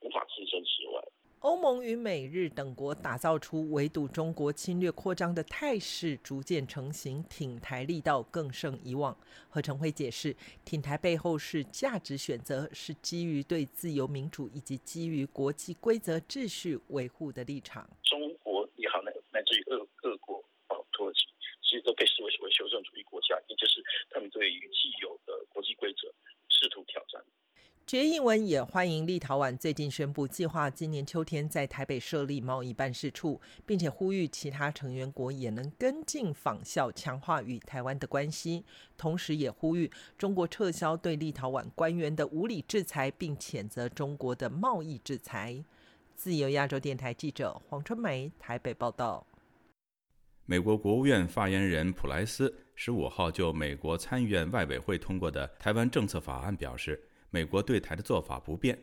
[0.00, 1.04] 无法置身事外。”
[1.40, 9.16] 欧盟与美日等国打造出围堵中国侵略扩张的态势逐渐成型，挺台力道更胜以往。
[9.48, 17.88] 何成辉解释，挺台背后是价值选择，是基于对自由民主以及基于国际规则秩序维护的立场
[18.42, 20.42] 国也好，乃乃至于俄俄国、
[20.92, 21.20] 土耳其，
[21.62, 26.08] 其实都被视为为修正主义国家，也就是他们对于既有的国际规则
[26.48, 27.22] 试图挑战。
[27.86, 38.64] 决议文也欢迎立陶宛最近宣布计划今年秋天在台北设立贸易办事处，并且呼吁其他成员国也能跟进仿效，强化与台湾的关系。
[38.96, 45.64] 同时，也呼吁中国撤销对立陶宛官员的无理制裁，并谴责中国的贸易制裁。
[46.16, 49.24] 自由亚洲电台记者黄春梅台北报道。
[50.44, 57.00] 美国国务院发言人普莱斯十五号就美国参议院外委会通过的台湾政策法案表示。
[57.30, 58.78] 美国对台的做法不变。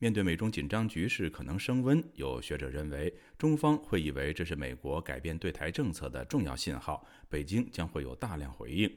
[0.00, 8.90] 面对美中紧张局势可能升温，有学者认为，中方会以为这是美国改变对台政策的重要信号，北京将会有大量回应。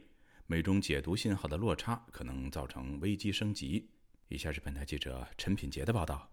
[0.48, 3.90] 美中解读信号的落差可能造成危机升级。
[4.28, 6.30] 以下是本台记者陈品杰的报道。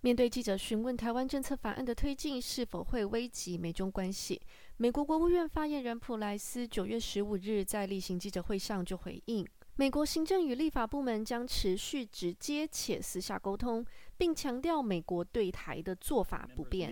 [0.00, 4.40] 面对记者询问台湾政策法案的推进是否会危及美中关系，
[4.76, 9.46] 美国国务院发言人普莱斯九月十五日在例行记者会上就回应，
[9.76, 13.84] 美国行政与立法部门将持续直接且私下沟通，
[14.16, 16.90] 并强调美国对台的做法不变。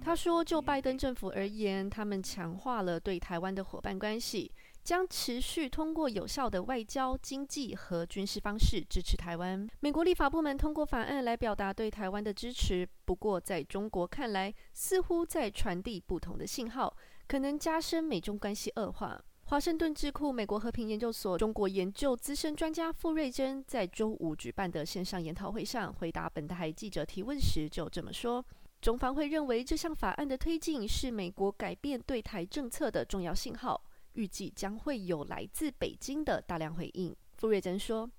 [0.00, 4.50] 他说，就拜登政府而言，他们强化了对台湾的伙伴关系。
[4.84, 9.68] 将持续通过有效的外交、经济和军事方式支持台湾。
[9.80, 16.96] 美国立法部门通过法案来表达对台湾的支持，不过在中国看来，似乎在传递不同的信号，
[17.28, 19.22] 可能加深美中关系恶化。
[19.44, 28.44] 华盛顿智库美国和平研究所中国研究资深专家傅瑞珍在周五举办的线上研讨会上回答本台记者提问时就这么说
[28.80, 33.80] ：“中方会认为这项法案的推进是美国改变对台政策的重要信号。”
[34.18, 37.14] 预计将会有来自北京的大量回应。
[37.36, 38.10] 傅瑞珍说：“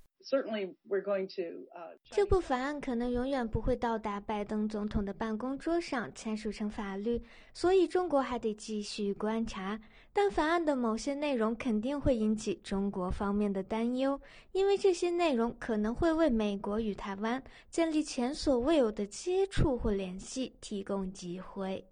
[2.11, 7.22] 这部法案可能永远不会到达拜登总统的办公桌上签署成法律，
[7.53, 9.80] 所以中国还得继续观察。
[10.11, 14.20] 但法案的某些内容肯定会引起中国方面的担忧，
[14.51, 21.86] 因为这些内容可能会为美国与台湾建立前所未有的接触或联系提供机会。”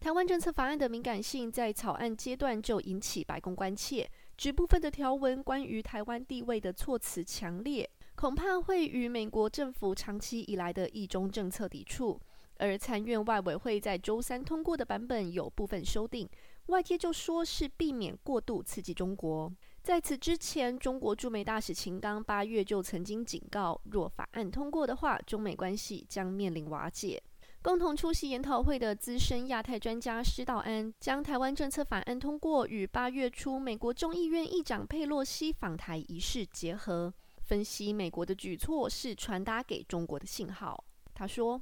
[0.00, 4.08] 台湾政策法案的敏感性在草案阶段就引起白宫关切，
[4.38, 12.20] 指部分的条文关于台湾地位的措辞强烈，恐怕会与美国政府长期以来的一中政策抵触。
[12.58, 16.28] 而参院外委会在周三通过的版本有部分修订，
[16.66, 19.52] 外界就说是避免过度刺激中国。
[19.82, 27.20] 在此之前，中国驻美大使秦刚八月就曾经警告，若法案通过的话，中美关系将面临瓦解。
[27.60, 40.82] 共同出席研讨会的资深亚太专家施道安将台湾政策法案通过与八月初美国众议院议长佩洛西访台仪式结合，分析美国的举措是传达给中国的信号。
[41.12, 41.60] 他说：“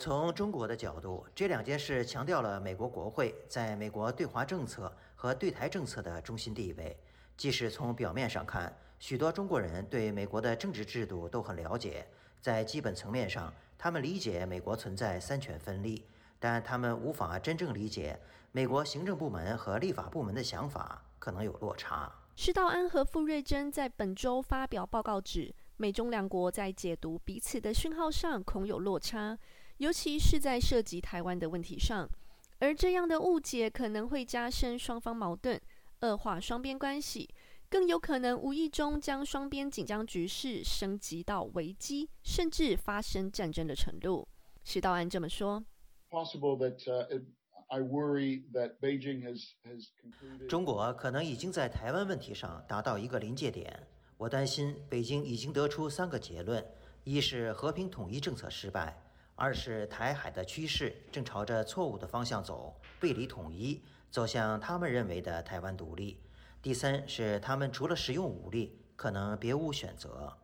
[0.00, 6.98] 从中国的角度，这两件事强调了美国国会在美国对华政策和对台政策的中心地位。
[7.36, 12.04] 即使从表面上看，许多中国人对美国的政治制度都很了解。”
[12.44, 16.04] 在基本层面上，他们理解美国存在三权分立，
[16.38, 18.20] 但他们无法真正理解
[18.52, 22.12] 美国行政部门和立法部门的想法可能有落差。
[22.36, 29.38] 施道安和傅瑞珍在本周发表报告指，美中两国在解读彼此的讯号上恐有落差，
[29.78, 32.06] 尤其是在涉及台湾的问题上，
[32.58, 35.58] 而这样的误解可能会加深双方矛盾，
[36.00, 37.26] 恶化双边关系。
[37.74, 44.28] 更有可能无意中将双边紧张局势升级到危机，甚至发生战争的程度。
[44.62, 45.64] 石道安这么说。
[50.48, 53.84] 中国可能已经在台湾问题上达到一个临界点。
[54.16, 56.64] 我担心北京已经得出三个结论：
[57.02, 58.94] 一是和平统一政策失败；
[59.34, 66.20] 二是台海的趋势正朝着错误的方向走，背离统一，走向他们认为的台湾独立。
[66.64, 70.34] 第三是，他们除了使用武力，可能别无选择。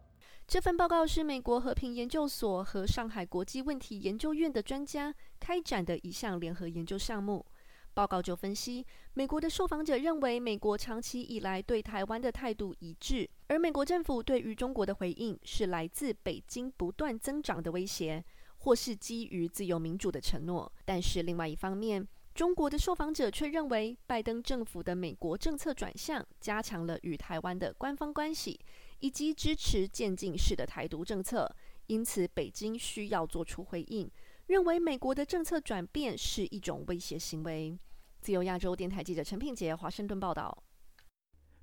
[0.47, 7.47] 这份报告是美国和平研究所和上海国际问题研究院的专家开展的一项联合研究项目。
[7.95, 18.23] 报告就分析，美国的受访者认为，美国长期以来对台湾的态度一致，而美国政府对于中国的回应是来自北京不断增长的威胁，
[18.59, 20.71] 或是基于自由民主的承诺。
[20.85, 28.59] 但是另外一方面，中国的受访者却认为，拜登政府的美国政策转向，加强了与台湾的官方关系，
[29.01, 31.55] 以及支持渐进式的台独政策。
[31.89, 34.09] 因此，北京需要做出回应，
[34.47, 37.77] 认为美国的政策转变是一种威胁行为。
[38.21, 40.63] 自由亚洲电台记者陈品杰华盛顿报道。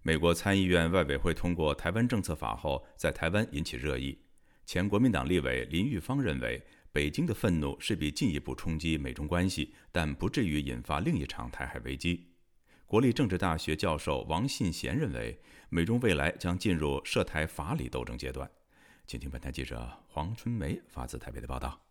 [0.03, 4.19] 美国参议院外委会通过台湾政策法后，在台湾引起热议。
[4.65, 6.61] 前国民党立委林玉芳认为。
[6.91, 12.27] 北京的愤怒势必进一步冲击美中关系，但不至于引发另一场台海危机。
[12.85, 18.49] 国立政治大学教授王信贤认为，美中未来将进入涉台法理斗争阶段。
[19.05, 21.86] 请听本台记者黄春梅发自台北的报道。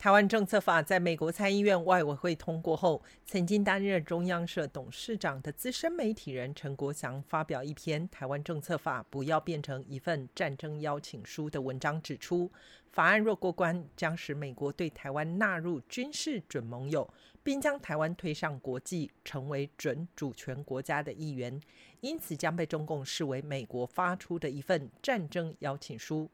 [0.00, 12.50] 台湾政策法在美国参议院外委会通过后，曾经担任中央社董事长的资深媒体人陈国祥发表一篇《台湾政策法不要变成一份战争邀请书》的文章，指出。
[12.90, 17.06] 法案若过关，将使美国对台湾纳入军事准盟友，
[17.42, 21.60] 并将台湾推上国际，成为准主权国家的一员，
[22.00, 26.30] 因此将被中共视为美国发出的一份战争邀请书。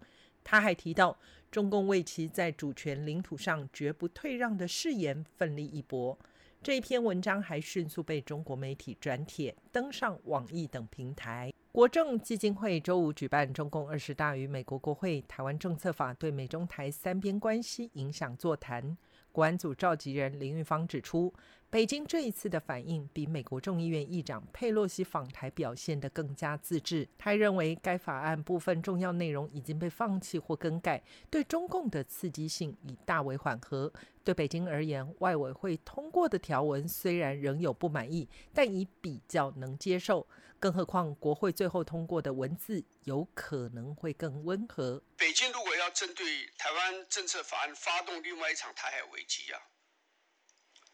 [0.49, 1.19] 他还提到，
[1.51, 6.17] 中共为其在主权领土上绝不退让的誓言奋力一搏。
[6.63, 11.53] 这一篇文章还迅速被中国媒体转帖，登上网易等平台。
[11.73, 18.97] 国政基金会周五举办中共二十大与美国国会台湾政策法对美中台三边关系影响座谈。
[19.37, 21.31] 国安组召集人林玉芳指出，
[21.69, 27.07] 北京这一次的反应比美国众议院议长佩洛西访台表现得更加自制。
[27.19, 33.93] 他认为，该法案部分重要内容已经被放弃或更改，对中共的刺激性已大为缓和。
[34.25, 40.27] 对北京而言，外委会通过的条文虽然仍有不满意，但已比较能接受。
[40.59, 45.03] 更何况，国会最后通过的文字有可能会更温和。
[45.17, 49.61] 北京如果要针对台湾政策法案发动另外一场台海危机啊，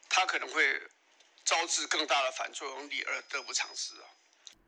[0.09, 0.63] 它可能会
[1.45, 4.05] 招致更大的反作用力，而得不偿失啊。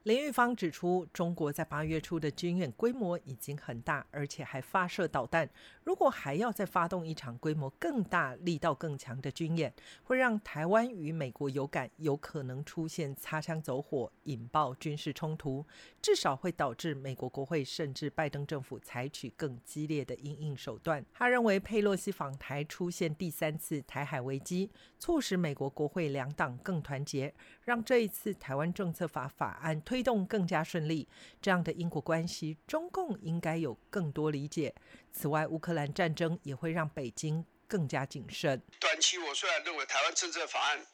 [0.05, 5.49] 林玉芳指出，中国在八月初的军演规模已经很大，而且还发射导弹。
[5.85, 9.73] 如果还要再发动一场规模更大、力道更强的军演，
[10.03, 15.65] 会让台湾与美国有感，有可能出现擦枪走火，引爆军事冲突，
[16.03, 21.03] 至少会导致美国国会甚至拜登政府采取更激烈的应应手段。
[21.15, 27.33] 他认为，佩洛西访台出现第三次台海危机，促使美国国会两党更团结，
[27.65, 29.95] 让这一次台湾政策法法案推。
[29.95, 31.07] 推动更加顺利，
[31.41, 34.75] 这样的因果关系，中共应该有更多理解。
[35.13, 38.63] 此外，乌克兰战争也会让北京更加谨慎。
[38.81, 40.87] 短期，我虽然认为台湾政策法案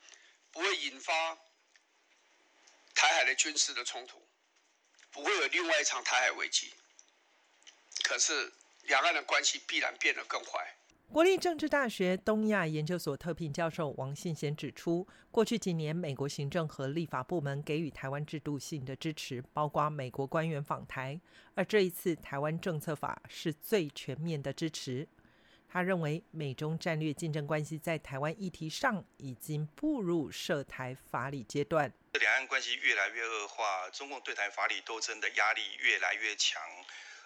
[0.50, 1.38] 不会引发
[2.94, 4.26] 台海的军事的冲突，
[5.10, 6.74] 不会有另外一场台海危机，
[8.02, 8.52] 可是
[8.82, 10.74] 两岸的关系必然变得更坏。
[11.12, 21.20] 国立政治大学东亚研究所特聘教授王信贤指出，过去几年，美国行政和立法部门给予台湾制度性的支持，包括美国官员访台，
[21.56, 25.08] 而这一次台湾政策法是最全面的支持。
[25.68, 31.92] 他认为，美中战略竞争关系在台湾议题上已经步入涉台法理阶段。
[32.12, 36.62] 两岸关系越来越恶化，中共对台法理斗争的压力越来越强。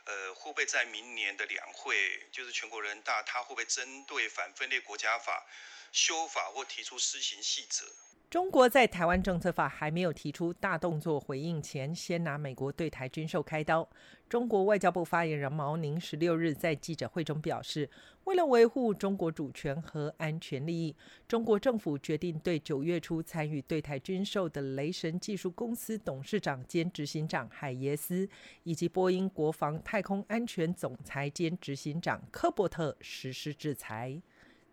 [0.07, 1.95] 呃，会不会在明年的两会，
[2.31, 5.47] 就是全国人大，他会不会针对反分裂国家法
[5.93, 7.85] 修法或提出施行细则？
[8.31, 13.89] 中国在台湾政策法还没有提出大动作回应前，先拿美国对台军售开刀。
[14.35, 17.89] 中国外交部发言人毛宁十六日在记者会中表示，
[18.25, 20.97] 为了维护中国主权和安全利益，
[21.29, 28.29] 中国政府决定对九月初参与对台军售的雷神技术公司董事长兼执行长海耶斯，
[28.65, 34.21] 以及波音国防太空安全总裁兼执行长科伯特实施制裁。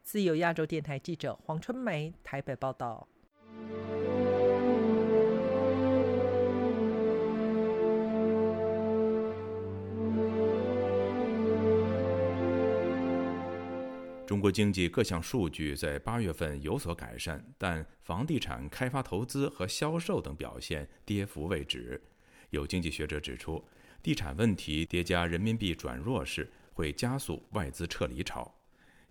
[0.02, 3.08] 自由亚洲电台记者黄春梅台北报道。
[14.26, 22.02] 中国经济各项数据在八月份有所改善，但房地产开发投资和销售等表现跌幅未止。
[22.50, 23.62] 有经济学者指出，
[24.02, 28.54] 地产问题叠加人民币转弱势，会加速外资撤离潮。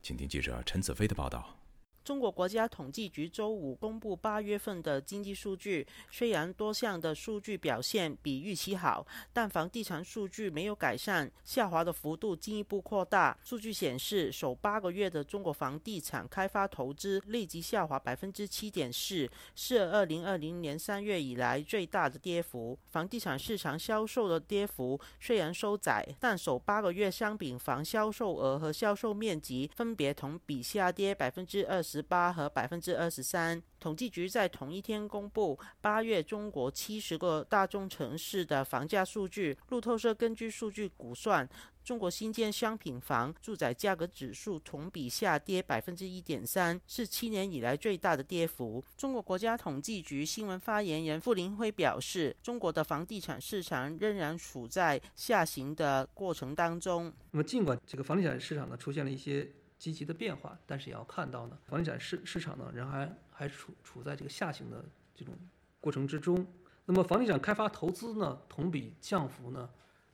[0.01, 1.60] 请听记者陈子飞的报道。
[2.03, 13.37] 中国国家统计局周五公布八月份的经济数据，虽然多项的数据表现比预期好，但房地产数据没有改善，下滑的幅度进一步扩大。
[13.45, 22.79] 数据显示，首八个月的中国房地产开发投资累计下滑百分之七点四，是二零二零年三月以来最大的跌幅。
[22.89, 31.83] 房地产市场销售的跌幅虽然收窄，但首八个月商品房销售额和销售面积分别同比下跌百分之二。
[31.91, 33.61] 十八和百分之二十三。
[33.81, 39.57] 统计局在同一天公布八月中国七十个大中城市的房价数据。
[39.71, 41.49] 路透社根据数据估算，
[41.83, 48.85] 中国新建商品房住宅价格指数同比下跌百分之一点三，是七年以来最大的跌幅。
[48.99, 57.11] 中国国家统计局新闻发言人傅林辉表示，中国的房地产市场仍然处在下行的过程当中。
[57.31, 59.51] 那么，尽管这个房地产市场呢出现了一些。
[59.81, 65.35] 积极的变化，但是也要看到呢，房地产市市场呢仍还还处处在这个下行的这种
[65.81, 66.47] 过程之中。
[66.85, 69.71] 那么房地产开发投资呢，同比降幅呢，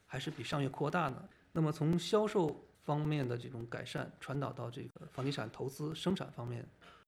[0.06, 1.28] 还是比上月扩大呢。
[1.50, 6.60] 那么从销售方面的这种改善传导到这个房地产投资生产方面，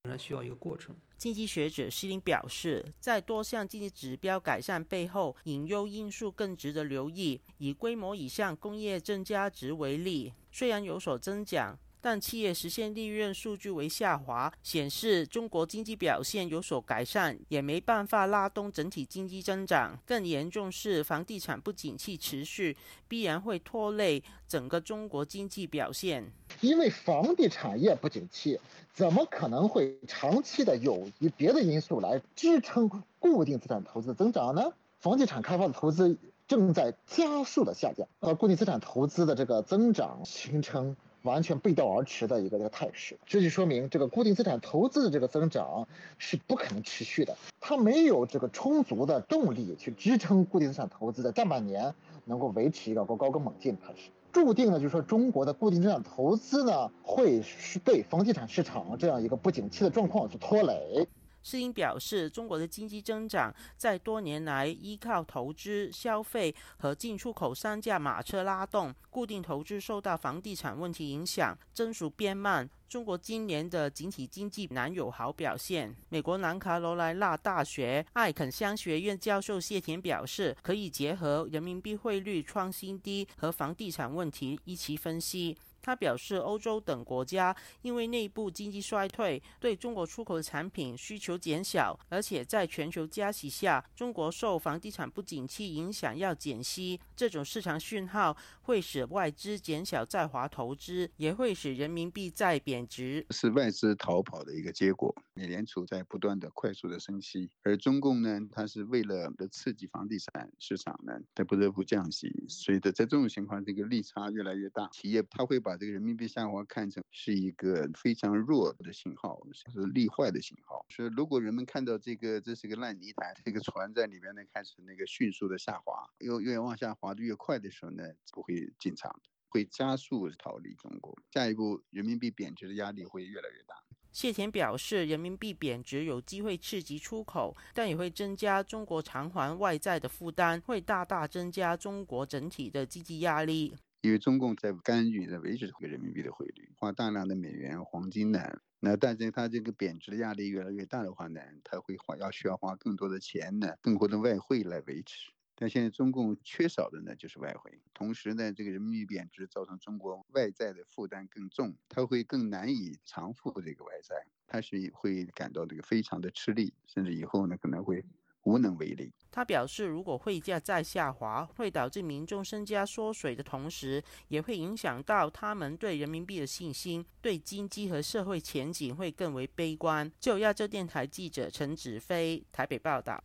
[0.02, 0.96] 仍然需要一个过程。
[1.16, 7.40] 经济学者施林表示，在多项经济指标改善背后，隐忧因素更值得留意。
[7.58, 11.78] 以规模以上工业增加值为例，虽然有所增长。
[12.00, 19.98] 但企业实现利润数据为下滑，显示中国经济表现有所改善，也没办法拉动整体经济增长。
[20.06, 22.76] 更严重是房地产不景气持续，
[23.06, 26.24] 必然会拖累整个中国经济表现。
[26.60, 28.58] 因为房地产业不景气，
[28.92, 32.88] 怎么可能会长期的有以别的因素来支撑
[33.18, 34.72] 固定资产投资增长呢？
[35.00, 36.18] 房地产开发的投资
[36.48, 43.18] 正在加速的下降，和固定资产投资的这个增长形成完全背道而驰的一个这个态势。
[43.26, 45.86] 这就说明这个固定资产投资的这个增长
[46.18, 51.94] 是不可能持续的，它没有这个充足的动力去支撑固定资产投资的上半年
[52.24, 54.10] 能够维持一个高高歌猛进的态势。
[54.30, 61.08] 注定了，就是说中国的固定资产投资呢，会是被房地产市场这样一个不景气的状况所拖累。
[61.48, 72.68] 施英表示，中国的经济增长在多年来依靠投资、消费和进出口三驾马车拉动，固定投资受到房地产问题影响，增速变慢。
[72.86, 75.94] 中国今年的整体经济难有好表现。
[76.10, 85.56] 美国南卡罗来纳大学艾肯乡学院教授谢田表示，可以结合人民币汇率创新低和房地产问题一起分析。
[85.88, 105.14] 他表示，欧洲等国家因为内部经济衰退，对中国出口的产品需求减小，而且在全球加息下，中国受房地产不景气影响要减息，这种市场讯号会使外资减小在华投资，也会使人民币再贬值，是外资逃跑的一个结果。
[105.32, 112.30] 美联储在不断的快速的升息，而中共呢，它是为了刺激房地产市场呢，它不得不降息。
[112.46, 120.84] 所以的在这种情况，这个利差越来越大，企业它会把这个人民币下滑看成是一个非常弱的信号，是利坏的信号。
[120.88, 128.02] 是如果人们看到这个这是个烂泥潭，这个船在里边呢开始那个迅速的下滑，又越往下滑的越快的时候呢，
[128.32, 129.14] 不会进场，
[129.48, 131.16] 会加速逃离中国。
[131.32, 133.76] 下一步人民币贬值的压力会越来越大。
[134.10, 143.76] 谢田表示，人民币贬值有机会刺激出口，但也会增加中国偿还外债的负担，会大大增加中国整体的经济压力。
[144.00, 155.32] 因为中共在干预在维持这个人民币的汇率，花大量的美元、黄金呢，那但是它这个贬值的压力越来越大的话呢，它会花要需要花更多的钱呢，更多的外汇来维持。
[155.60, 164.14] 但现在中共缺少的呢就是外汇，同时呢，这个人民币贬值造成中国外债的负担更重，它会更难以偿付这个外债，
[164.46, 168.04] 它是会感到这个非常的吃力，甚至以后呢可能会
[168.48, 169.12] 无能为力。
[169.30, 180.10] 他表示，如果汇价再下滑，会导致民众身家缩水的同时，也会影响到他们对人民币的信心，对经济和社会前景会更为悲观。
[180.18, 183.22] 就亚洲电台记者陈子飞台北报道。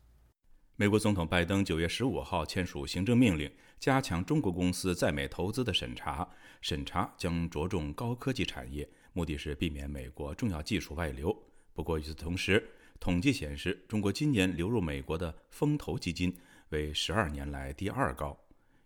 [0.76, 3.50] 美国总统拜登九月十五号签署行政命令，
[3.80, 6.28] 加强中国公司在美投资的审查。
[6.62, 11.36] 审查将着重高科技产业，目的是避免美国重要技术外流。
[11.74, 12.64] 不过与此同时，
[13.04, 16.34] 统计显示，中国今年流入美国的风投基金
[16.70, 18.40] 为十二年来第二高。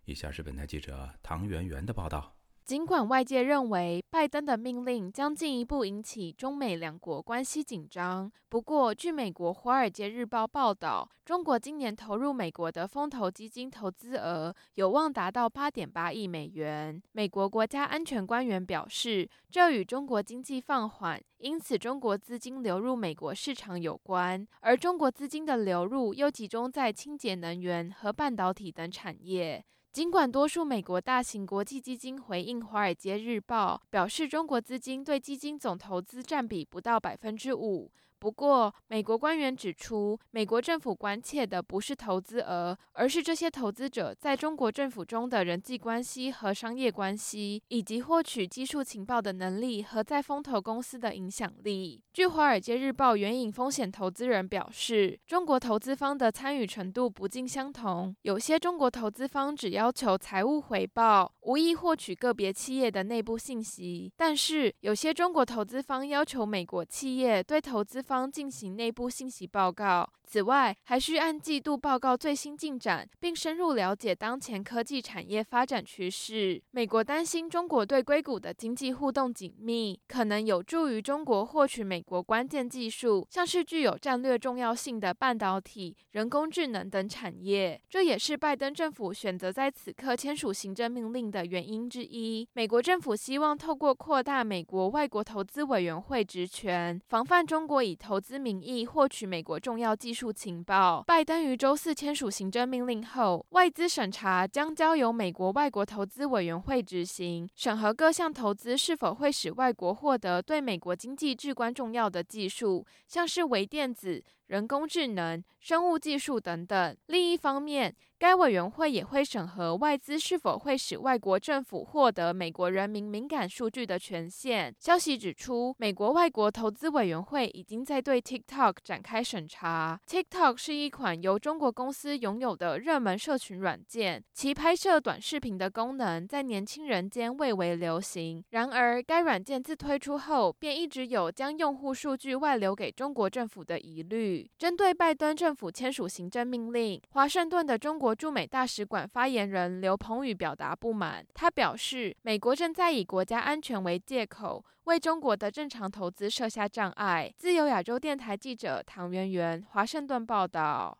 [0.06, 2.37] 以下是本台记者唐媛媛的报道。
[2.68, 17.02] 尽管外界认为拜登的命令将进一步引起中美两国关系紧张，不过，据美国《华尔街日报》报道，中国今年投入美国的风投基金投资额有望达到八点八亿美元。
[17.12, 29.64] 美国国家安全官员表示，这与中国经济放缓，因此中国资金流入美国市场有关，而中国资金的流入又集中在清洁能源和半导体等产业。
[29.92, 37.90] 尽管多数美国大型国际基金回应《华尔街日报》，表示中国资金对基金总投资占比不到百分之五。
[38.20, 52.02] 不过，美国官员指出，美国政府关切的不是投资额，而是这些投资者在中国政府中的人际关系和商业关系，以及获取技术情报的能力和在风投公司的影响力。
[52.12, 68.02] 据《华尔街日报》援引风险投资人表示，中国投资方的参与程度不尽相同，有些中国投资方只要求财务回报，无意获取个别企业的内部信息；但是，有些中国投资方要求美国企业对投资。
[68.08, 70.10] 方进行内部信息报告。
[70.28, 76.62] 此外，还需按季度报告最新进展，并深入了解当前科技产业发展趋势。
[76.72, 87.80] 美国担心中国对硅谷的经济互动紧密，可能有助于中国获取美国关键技术，像是具有战略重要性的半导体、人工智能等产业。
[87.88, 92.46] 这也是拜登政府选择在此刻签署行政命令的原因之一。
[92.52, 100.17] 美国政府希望透过扩大美国外国投资委员会职权，防范中国以投资名义获取美国重要技术。
[100.18, 101.04] 出情报。
[101.06, 114.24] 拜登于周四签署行政命令后，外资审查将交由美国外国投资委员会执行，审核各项投资是否会使外国获得对美国经济至关重要的技术，像是微电子。
[114.48, 116.96] 人工智能、生物技术等等。
[117.06, 124.74] 另一方面，该委员会也会审核外资是否会使外国政府获得美国人民敏感数据的权限。
[124.78, 130.00] 消息指出，美国外国投资委员会已经在对 TikTok 展开审查。
[130.08, 138.42] TikTok 是一款由中国公司拥有的热门社群软件，其拍摄短视频的功能在年轻人间蔚为流行。
[138.50, 144.37] 然而，该软件自推出后，便一直有将用户数据外流给中国政府的疑虑。
[144.58, 148.14] 针对拜登政府签署行政命令，华盛顿的中国。
[148.18, 157.32] 驻美大使馆发言人刘鹏宇表达不满，他表示，美国正在以国家安全为借口，为中国的正常投资设下障碍。
[157.36, 160.98] 自由亚洲电台记者唐媛媛，华盛顿报道。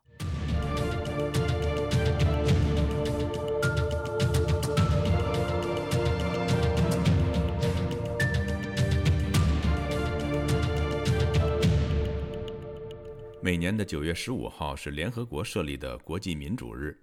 [13.48, 16.94] 每年的九月十五号是联合国设立的国际民主日。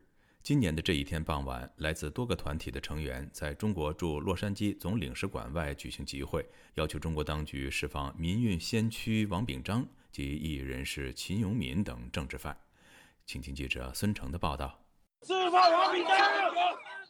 [0.43, 12.55] 今年的这一天傍晚，来自多个团体的成员在中国驻洛杉矶总领事馆外举行集会，要求中国当局释放民运先驱王炳章及异议人士秦永敏等政治犯。
[13.25, 14.79] 请听记者孙成的报道：
[15.23, 16.15] 释放王炳章！
[16.15, 16.21] 释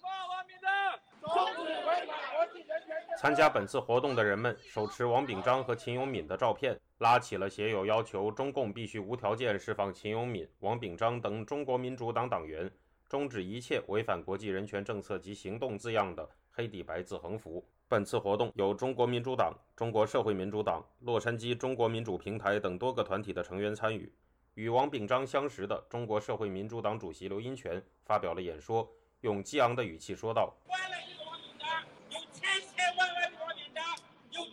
[0.02, 0.98] 放王炳章！
[1.36, 3.15] 终止违反国际人权！
[3.26, 6.80] 参加本次活动的人们手持王炳章和秦永敏的照片。
[7.00, 12.72] 拉起了写有要求中共必须无条件释放秦永敏、王炳章等中国民主党党员，
[13.10, 17.68] 终止一切违反国际人权政策及行动字样的黑底白字横幅。
[17.88, 24.14] 本次活动由中国民主党、中国社会民主党、洛杉矶中国民主平台等多个团体的成员参与。
[24.54, 28.88] 与王炳章相识的中国社会民主党主席刘荫权发表了演说，
[29.22, 30.56] 用激昂的语气说道：“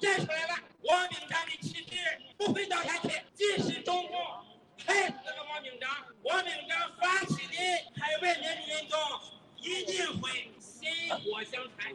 [0.02, 0.54] 站出来了。
[0.82, 1.96] 王炳章的旗帜。”
[2.44, 3.22] 不会倒下去。
[3.34, 4.16] 即使中共
[4.84, 5.88] 害死了王炳章，
[6.24, 7.54] 王炳章发起的
[7.94, 8.98] 海外民主运动
[9.58, 11.94] 一定会薪火相传。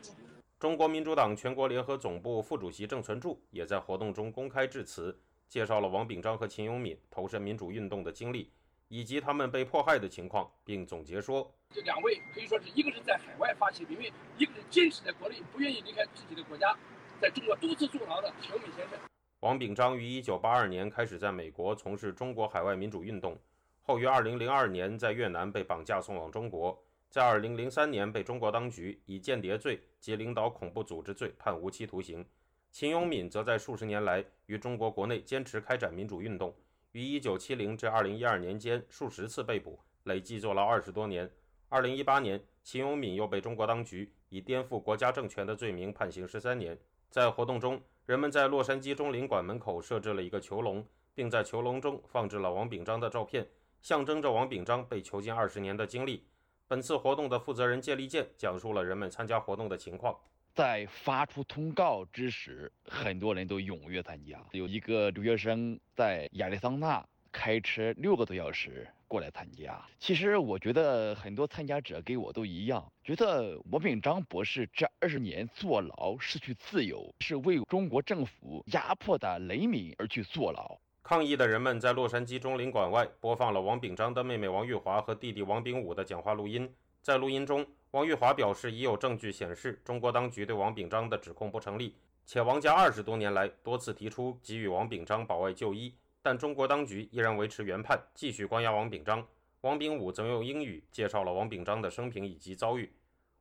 [0.58, 8.50] 中国民主党全国联合总部副主席郑存柱也在活动中公开致辞，介绍了王炳章和秦永敏投身民主运动的经历，
[8.88, 16.74] 以及他们被迫害的情况，并总结说：这两位可以说是一个是在海外发起民运，一个是坚持在国内，不愿意离开自己的国家，
[17.20, 19.00] 在中国多次坐牢的秦永敏先生。
[19.40, 23.38] 王炳章于1982年开始在美国从事中国海外民主运动，
[23.82, 26.78] 后于2002年在越南被绑架送往中国，
[27.10, 32.26] 在2003年被中国当局以间谍罪及领导恐怖组织罪判无期徒刑。
[32.72, 36.54] 秦永敏则在数十年来于中国国内坚持开展民主运动，
[36.92, 41.28] 于1970至2012年间数十次被捕，累计坐牢二十多年。
[41.70, 46.78] 2018年，秦永敏又被中国当局以颠覆国家政权的罪名判刑十三年。
[47.10, 50.86] 在活动中，人们在洛杉矶中领馆门口设置了一个囚笼，
[51.16, 53.48] 并在囚笼中放置了王炳章的照片，
[53.82, 56.26] 象征着王炳章被囚禁二十年的经历。
[56.68, 60.16] 本次活动的负责人谢立健讲述了人们参加活动的情况。
[60.54, 64.44] 在发出通告之时，很多人都踊跃参加。
[64.52, 68.88] 有一个留学生在亚利桑那开车六个多小时。
[69.08, 69.82] 过来参加。
[70.00, 80.78] 其实我觉得很多参加者跟我都一样，觉得王炳章博士这二十年坐牢失去自由，是为中国政府压迫的人民而去坐牢。
[81.02, 86.70] 抗议的人们在洛杉矶中领馆外播放了王炳章的妹妹王玉华和弟弟王炳武的讲话录音。
[87.02, 91.96] 在录音中，王玉华表示已有证据显示中国当局对王炳章的指控不成立，
[92.26, 95.96] 且王家二十多年来多次提出给予王炳章保外就医。
[96.22, 99.26] 但中国当局依然维持原判，继续关押王炳章。
[99.62, 102.92] 王炳武则用英语介绍了王炳章的生平以及遭遇。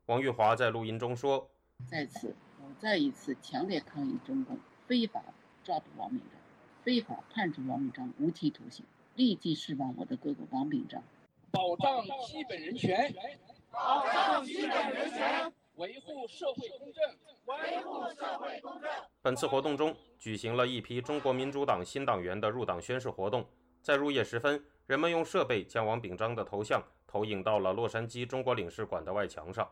[0.06, 1.50] 王玉华在录音中说
[1.86, 5.22] ：“在此，我再一次强烈抗议中共非法
[5.62, 6.40] 抓捕王炳章，
[6.82, 11.02] 非法判处王炳章无期徒刑，立即释放我的哥哥王炳章，
[11.50, 13.14] 保障基本人权，
[13.70, 17.02] 保障基本人权，维护社会公正。”
[17.46, 18.90] 维护社会公正。
[19.22, 23.44] 本次活动中举行了一批中国民主党新党员的入党宣誓活动。
[23.82, 29.68] 在入夜时分，人们用设备将王炳章的头像投影到了洛杉矶中国领事馆的外墙上。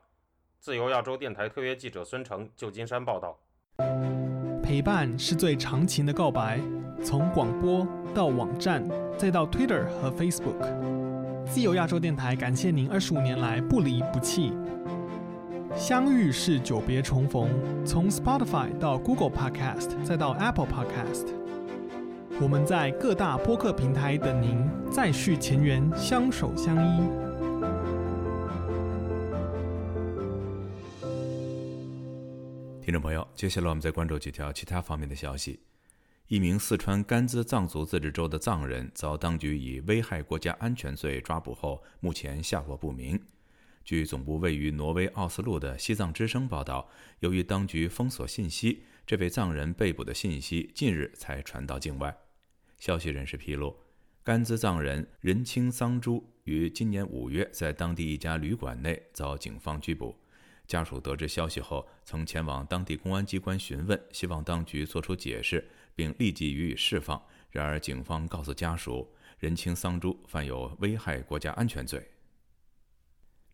[0.60, 3.38] 自由亚洲电台特约记者孙成，旧金山报道。
[4.62, 6.60] 陪伴是最长情的告白，
[7.02, 8.82] 从广播到网站，
[9.18, 11.44] 再到 Twitter 和 Facebook。
[11.44, 14.52] 自由亚洲电台感谢您二十五年来不离不弃。
[15.76, 17.50] 相遇是久别重逢，
[17.84, 21.26] 从 Spotify 到 Google Podcast，再到 Apple Podcast，
[22.40, 27.00] 我们在各大播客平台等您，再续前缘，相守相依。
[32.80, 35.58] 听众朋友，接下来我们再关注几条其他方面的消息。
[36.28, 43.20] 一名四川甘孜藏族自治州的藏人遭当局以危害国家安全罪抓捕后，目前下落不明。
[43.84, 46.88] 据总部位于挪威奥斯陆的西藏之声报道，
[47.20, 52.16] 由于当局封锁信息，这位藏人被捕的信息近日才传到境外。
[52.78, 53.76] 消息人士披露，
[54.22, 60.16] 甘孜藏人仁青桑珠于今年五月在当地一家旅馆内遭警方拘捕。
[60.66, 65.62] 家属得知消息后，曾前往当地公安机关询问，希望当局作出解释，
[65.94, 67.22] 并立即予以释放。
[67.50, 69.06] 然而，警方告诉家属，
[69.38, 72.02] 仁青桑珠犯有危害国家安全罪。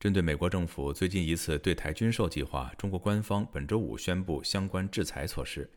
[0.00, 5.70] 针对美国政府最近一次对台军售计划，中国官方本周五宣布相关制裁措施。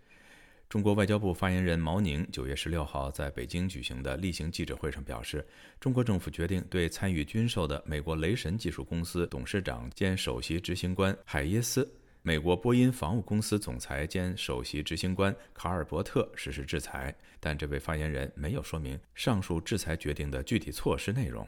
[0.69, 5.45] 中国外交部发言人毛宁九月十六号在北京举行的例行记者会上表示，
[5.78, 11.86] 中国政府决定对参与军售的美国雷神技术公司董事长兼首席执行官海耶斯、
[12.21, 21.45] 美国波音防务公司总裁兼首席执行官卡尔伯特实施制裁，但这位发言人没有说明上述制裁决定的具体措施内容。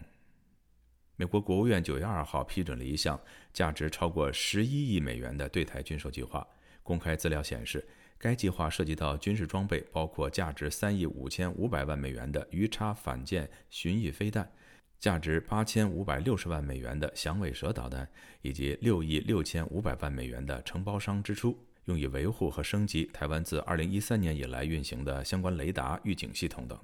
[1.16, 3.20] 美国国务院九月二号批准了一项
[3.54, 6.46] 价值超过十一亿美元的对台军售计划，
[6.84, 7.88] 公开资料显示。
[8.18, 14.50] 该计划涉及到军事装备，包括价值三亿五千五百万美元的鱼叉反舰巡弋飞弹，
[14.98, 18.10] 价值八千五百六十万美元的响尾蛇导弹，
[18.42, 26.80] 以及六亿六千五百万美元的承包商支出，用以维护和升级台湾自二零一三年以来运行的相关雷达预警系统等。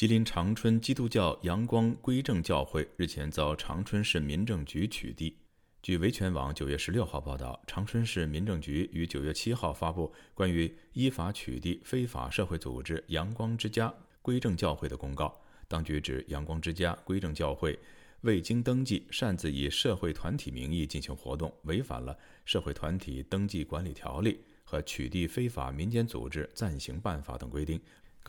[0.00, 5.34] 吉林长春基督教阳光归正教会日前遭长春市民政局取缔。
[5.82, 13.92] 据维权网九月十六号报道，长春市民政局于九月七号发布关于依法取缔非法社会组织“阳光之家”
[14.22, 15.38] 归正教会的公告。
[15.68, 17.78] 当局指，“阳光之家”归正教会
[18.22, 22.14] 未经登记，擅自以社会团体名义进行活动，违反了
[22.46, 24.32] 《社会团体登记管理条例》
[24.64, 27.78] 和《取缔非法民间组织暂行办法》等规定。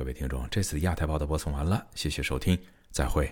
[0.02, 2.58] 各位听众，这次亚太报的播送完了，谢谢收听，
[2.89, 3.32] 再会。